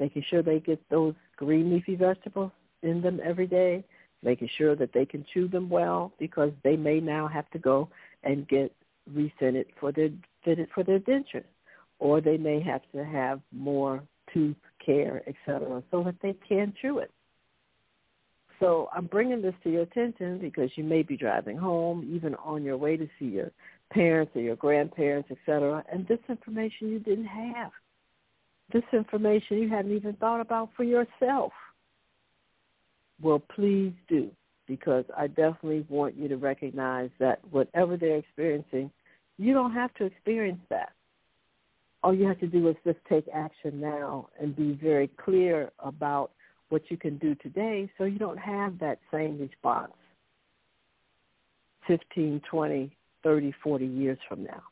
[0.00, 3.84] making sure they get those green leafy vegetables in them every day,
[4.22, 7.88] making sure that they can chew them well because they may now have to go
[8.24, 8.72] and get
[9.12, 10.10] resented for their
[10.44, 11.44] fitted for their dentures,
[11.98, 14.02] or they may have to have more
[14.32, 17.10] tooth care, etc., so that they can chew it.
[18.60, 22.64] So I'm bringing this to your attention because you may be driving home, even on
[22.64, 23.50] your way to see your
[23.90, 27.70] parents or your grandparents, etc., and this information you didn't have.
[28.72, 31.52] This information you hadn't even thought about for yourself.
[33.22, 34.30] Well, please do,
[34.66, 38.90] because I definitely want you to recognize that whatever they're experiencing,
[39.38, 40.92] you don't have to experience that
[42.02, 46.30] all you have to do is just take action now and be very clear about
[46.68, 49.92] what you can do today so you don't have that same response
[51.86, 54.62] 15, 20, 30, 40 years from now.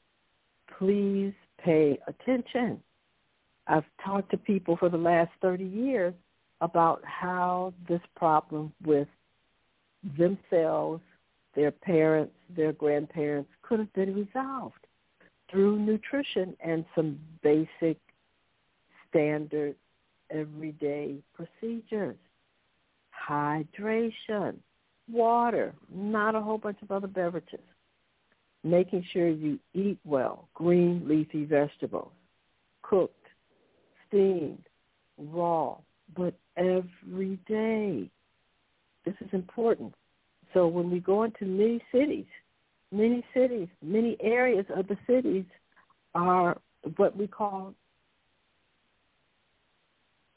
[0.79, 1.33] Please
[1.65, 2.81] pay attention.
[3.67, 6.15] I've talked to people for the last 30 years
[6.61, 9.09] about how this problem with
[10.19, 11.03] themselves,
[11.55, 14.86] their parents, their grandparents could have been resolved
[15.51, 17.99] through nutrition and some basic
[19.09, 19.75] standard
[20.31, 22.17] everyday procedures.
[23.29, 24.57] Hydration,
[25.11, 27.61] water, not a whole bunch of other beverages.
[28.65, 32.11] Making sure you eat well, green leafy vegetables,
[32.83, 33.27] cooked,
[34.09, 34.65] steamed,
[35.19, 35.77] raw,
[36.17, 38.11] but every day.
[39.05, 39.95] This is important.
[40.53, 42.27] So when we go into many cities,
[42.97, 45.45] many cities, many areas of the cities
[46.15, 46.59] are
[46.97, 47.75] what we call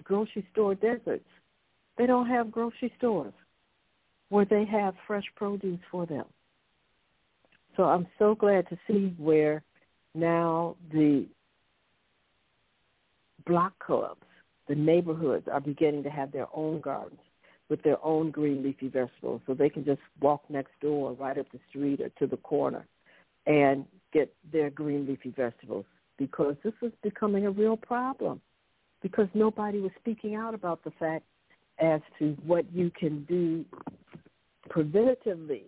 [0.04, 1.26] grocery store deserts.
[1.98, 3.34] They don't have grocery stores
[4.30, 6.26] where they have fresh produce for them.
[7.76, 9.64] So I'm so glad to see where
[10.14, 11.26] now the
[13.46, 14.26] block clubs,
[14.68, 17.20] the neighborhoods are beginning to have their own gardens
[17.70, 19.42] with their own green leafy vegetables.
[19.46, 22.86] So they can just walk next door right up the street or to the corner
[23.46, 25.86] and get their green leafy vegetables.
[26.18, 28.42] Because this was becoming a real problem.
[29.02, 31.24] Because nobody was speaking out about the fact
[31.80, 33.64] as to what you can do
[34.70, 35.64] preventatively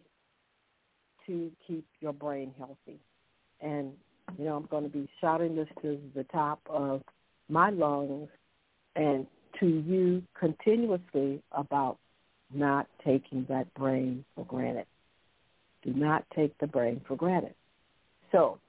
[1.25, 2.99] to keep your brain healthy.
[3.61, 3.93] And,
[4.37, 7.01] you know, I'm going to be shouting this to the top of
[7.47, 8.27] my lungs
[8.95, 9.25] and
[9.61, 11.97] to you continuously about
[12.53, 14.85] not taking that brain for granted.
[15.83, 17.55] Do not take the brain for granted.
[18.31, 18.59] So,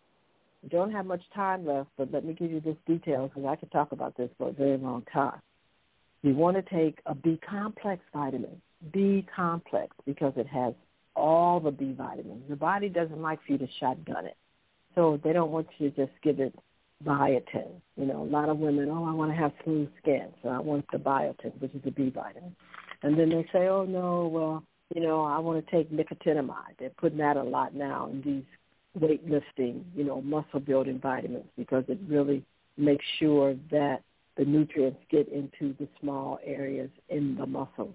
[0.63, 3.57] we don't have much time left, but let me give you this detail because I
[3.57, 5.41] could talk about this for a very long time.
[6.23, 8.63] You want to take a B complex vitamin,
[8.93, 10.75] B complex, because it has
[11.17, 12.45] all the B vitamins.
[12.49, 14.37] The body doesn't like for you to shotgun it.
[14.95, 16.55] So they don't want you to just give it
[17.05, 17.69] biotin.
[17.97, 20.59] You know, a lot of women, oh, I want to have smooth skin, so I
[20.59, 22.55] want the biotin, which is the B vitamin.
[23.03, 24.63] And then they say, oh, no, well,
[24.95, 26.77] you know, I want to take nicotinamide.
[26.79, 28.45] They're putting that a lot now in these
[28.99, 32.45] weightlifting, you know, muscle building vitamins because it really
[32.77, 34.03] makes sure that
[34.37, 37.95] the nutrients get into the small areas in the muscles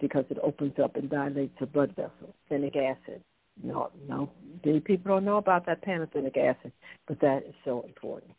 [0.00, 2.34] because it opens up and dilates the blood vessels.
[2.50, 3.22] Pantothenic acid.
[3.62, 4.30] No, no,
[4.64, 6.72] many people don't know about that pantothenic acid,
[7.06, 8.32] but that is so important.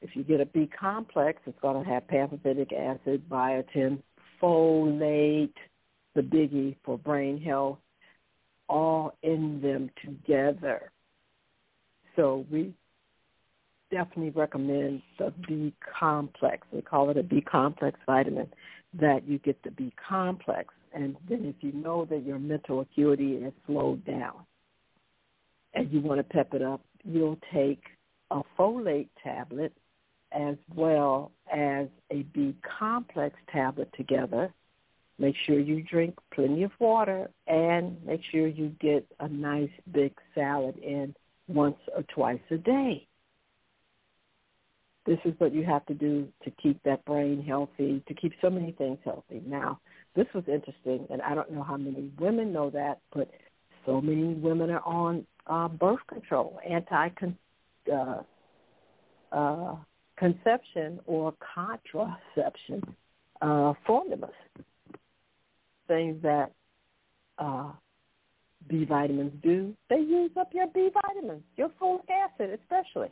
[0.00, 4.02] If you get a B complex, it's going to have pantothenic acid, biotin,
[4.42, 5.54] folate,
[6.14, 7.78] the biggie for brain health,
[8.68, 10.90] all in them together.
[12.16, 12.74] So we
[13.90, 16.66] definitely recommend the B complex.
[16.72, 18.48] They call it a B complex vitamin
[19.00, 20.72] that you get the B complex.
[20.94, 24.46] And then if you know that your mental acuity is slowed down
[25.74, 27.82] and you want to pep it up, you'll take
[28.30, 29.72] a folate tablet
[30.32, 34.52] as well as a B complex tablet together.
[35.18, 40.12] Make sure you drink plenty of water and make sure you get a nice big
[40.34, 41.14] salad in
[41.48, 43.06] once or twice a day.
[45.06, 48.48] This is what you have to do to keep that brain healthy, to keep so
[48.48, 49.42] many things healthy.
[49.46, 49.80] Now,
[50.14, 53.28] this was interesting, and I don't know how many women know that, but
[53.84, 57.10] so many women are on uh, birth control, anti
[57.92, 58.22] uh,
[59.32, 59.76] uh,
[60.16, 62.82] conception or contraception
[63.42, 64.30] uh, formulas,
[65.88, 66.52] things that
[67.38, 67.72] uh,
[68.68, 69.74] B vitamins do.
[69.90, 73.10] They use up your B vitamins, your folic acid especially.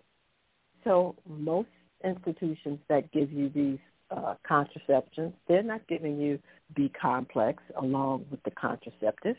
[0.85, 1.69] So most
[2.05, 3.79] institutions that give you these
[4.11, 6.39] uh, contraceptions, they're not giving you
[6.75, 9.37] B complex along with the contraceptive,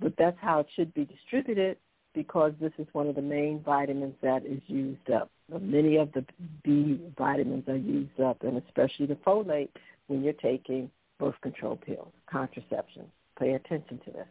[0.00, 1.76] but that's how it should be distributed
[2.14, 5.30] because this is one of the main vitamins that is used up.
[5.60, 6.24] Many of the
[6.64, 9.68] B vitamins are used up, and especially the folate
[10.06, 13.04] when you're taking birth control pills, contraception.
[13.38, 14.26] Pay attention to this.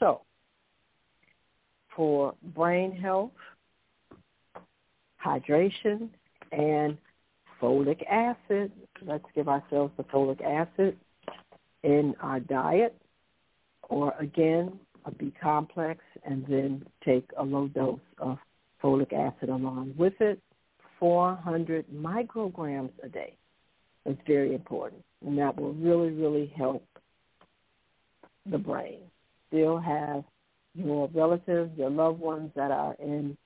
[0.00, 0.22] So,
[1.94, 3.30] for brain health,
[5.24, 6.08] hydration,
[6.52, 6.98] and
[7.60, 8.72] folic acid.
[9.02, 10.96] Let's give ourselves the folic acid
[11.82, 12.96] in our diet,
[13.88, 18.38] or again, a B complex, and then take a low dose of
[18.82, 20.40] folic acid along with it,
[20.98, 23.34] 400 micrograms a day.
[24.04, 26.86] It's very important, and that will really, really help
[28.50, 29.00] the brain.
[29.48, 30.24] Still have
[30.74, 33.36] your relatives, your loved ones that are in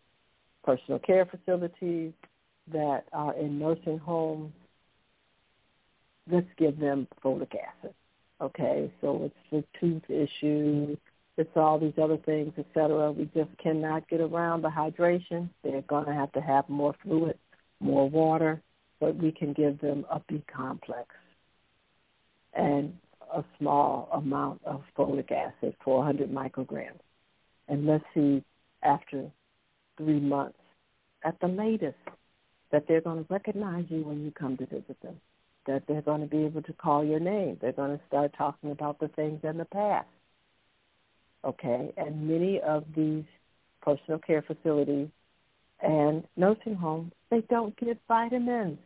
[0.64, 2.12] personal care facilities,
[2.72, 4.52] that are in nursing homes,
[6.30, 7.94] let's give them folic acid.
[8.40, 10.96] Okay, so it's the tooth issue,
[11.36, 13.12] it's all these other things, etc.
[13.12, 15.48] We just cannot get around the hydration.
[15.62, 17.38] They're going to have to have more fluid
[17.80, 18.60] more water,
[19.00, 21.08] but we can give them a B complex
[22.52, 22.94] and
[23.34, 27.00] a small amount of folic acid, 400 micrograms.
[27.68, 28.44] And let's see
[28.82, 29.30] after
[29.96, 30.58] three months
[31.24, 31.96] at the latest
[32.72, 35.20] that they're going to recognize you when you come to visit them,
[35.66, 37.58] that they're going to be able to call your name.
[37.60, 40.08] They're going to start talking about the things in the past.
[41.44, 43.24] Okay, and many of these
[43.80, 45.08] personal care facilities
[45.82, 48.78] and nursing homes, they don't give vitamins.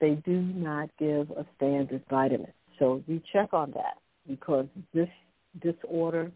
[0.00, 2.52] They do not give a standard vitamin.
[2.78, 3.98] So we check on that
[4.28, 5.08] because this
[5.62, 6.30] disorder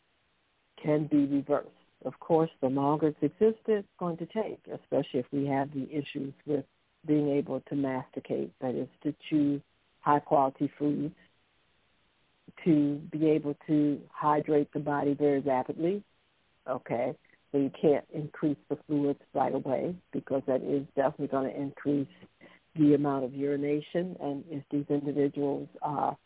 [0.83, 1.69] can be reversed.
[2.05, 5.89] Of course, the longer it's existed, it's going to take, especially if we have the
[5.91, 6.65] issues with
[7.07, 9.61] being able to masticate, that is to chew
[10.01, 11.15] high quality foods,
[12.65, 16.03] to be able to hydrate the body very rapidly.
[16.69, 17.15] Okay,
[17.53, 22.09] so you can't increase the fluids right away because that is definitely going to increase
[22.77, 24.17] the amount of urination.
[24.21, 26.17] And if these individuals are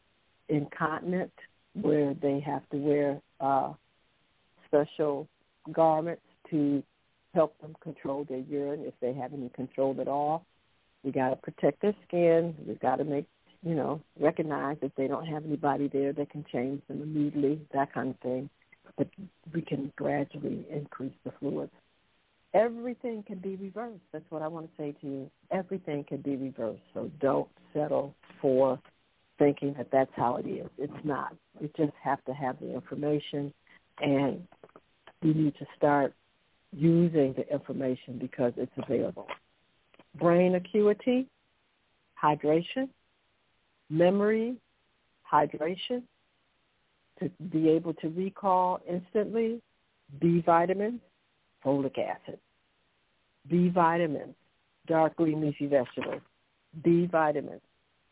[0.48, 1.32] incontinent,
[1.74, 3.72] where they have to wear uh,
[4.66, 5.28] special
[5.72, 6.82] garments to
[7.34, 10.44] help them control their urine if they have any control at all.
[11.02, 12.54] We got to protect their skin.
[12.66, 13.26] We've got to make,
[13.62, 17.92] you know, recognize that they don't have anybody there that can change them immediately, that
[17.92, 18.48] kind of thing.
[18.96, 19.08] But
[19.52, 21.72] we can gradually increase the fluids.
[22.54, 24.04] Everything can be reversed.
[24.12, 25.30] That's what I want to say to you.
[25.50, 26.82] Everything can be reversed.
[26.94, 28.78] So don't settle for
[29.38, 30.68] thinking that that's how it is.
[30.78, 31.34] It's not.
[31.60, 33.52] You just have to have the information
[34.00, 34.46] and
[35.24, 36.14] we need to start
[36.76, 39.26] using the information because it's available.
[40.16, 41.26] Brain acuity,
[42.22, 42.88] hydration,
[43.88, 44.56] memory,
[45.30, 46.02] hydration,
[47.20, 49.60] to be able to recall instantly,
[50.20, 51.00] B vitamins,
[51.64, 52.38] folic acid,
[53.48, 54.34] B vitamins,
[54.86, 56.20] dark green leafy vegetables,
[56.84, 57.62] B vitamins,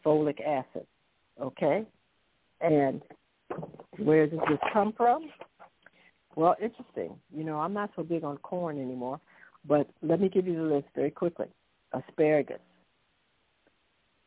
[0.04, 0.86] folic acid,
[1.40, 1.84] okay?
[2.60, 3.02] And
[3.98, 5.28] where does this come from?
[6.35, 7.18] Well, interesting.
[7.35, 9.20] You know, I'm not so big on corn anymore,
[9.66, 11.47] but let me give you the list very quickly.
[11.93, 12.61] Asparagus,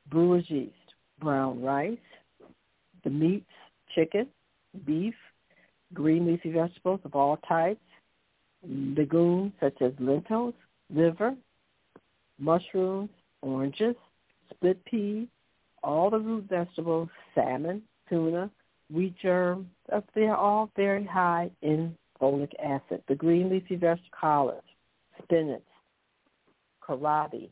[0.09, 0.73] brewer's yeast,
[1.19, 1.97] brown rice,
[3.03, 3.49] the meats,
[3.95, 4.27] chicken,
[4.85, 5.15] beef,
[5.93, 7.81] green leafy vegetables of all types,
[8.67, 10.53] legumes such as lentils,
[10.93, 11.35] liver,
[12.39, 13.09] mushrooms,
[13.41, 13.95] oranges,
[14.51, 15.27] split pea,
[15.83, 18.49] all the root vegetables, salmon, tuna,
[18.91, 19.69] wheat germ,
[20.13, 23.01] they're all very high in folic acid.
[23.07, 24.67] The green leafy vegetable collards,
[25.23, 25.61] spinach,
[26.87, 27.49] kohlrabi,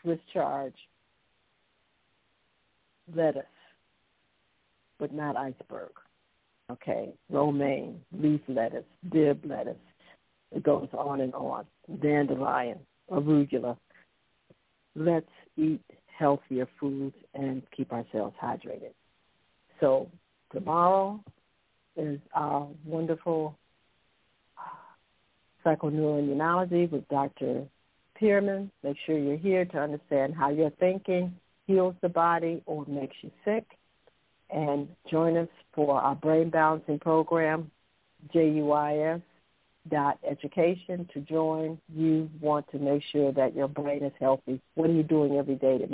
[0.00, 0.72] Swiss chard,
[3.14, 3.42] lettuce,
[4.98, 5.90] but not iceberg.
[6.70, 9.76] Okay, romaine, leaf lettuce, Bibb lettuce.
[10.50, 11.66] It goes on and on.
[12.02, 12.78] Dandelion,
[13.10, 13.76] arugula.
[14.94, 15.26] Let's
[15.56, 15.82] eat
[16.18, 18.92] healthier foods and keep ourselves hydrated.
[19.80, 20.08] So
[20.52, 21.20] tomorrow
[21.96, 23.56] is our wonderful
[24.58, 24.62] uh,
[25.64, 27.66] psychoneuroimmunology with Dr.
[28.20, 28.70] Pierman.
[28.82, 31.34] Make sure you're here to understand how your thinking
[31.66, 33.66] heals the body or makes you sick.
[34.50, 37.70] And join us for our brain balancing program,
[38.34, 39.22] JUIS
[39.90, 41.78] dot education to join.
[41.92, 44.60] You want to make sure that your brain is healthy.
[44.74, 45.86] What are you doing every day to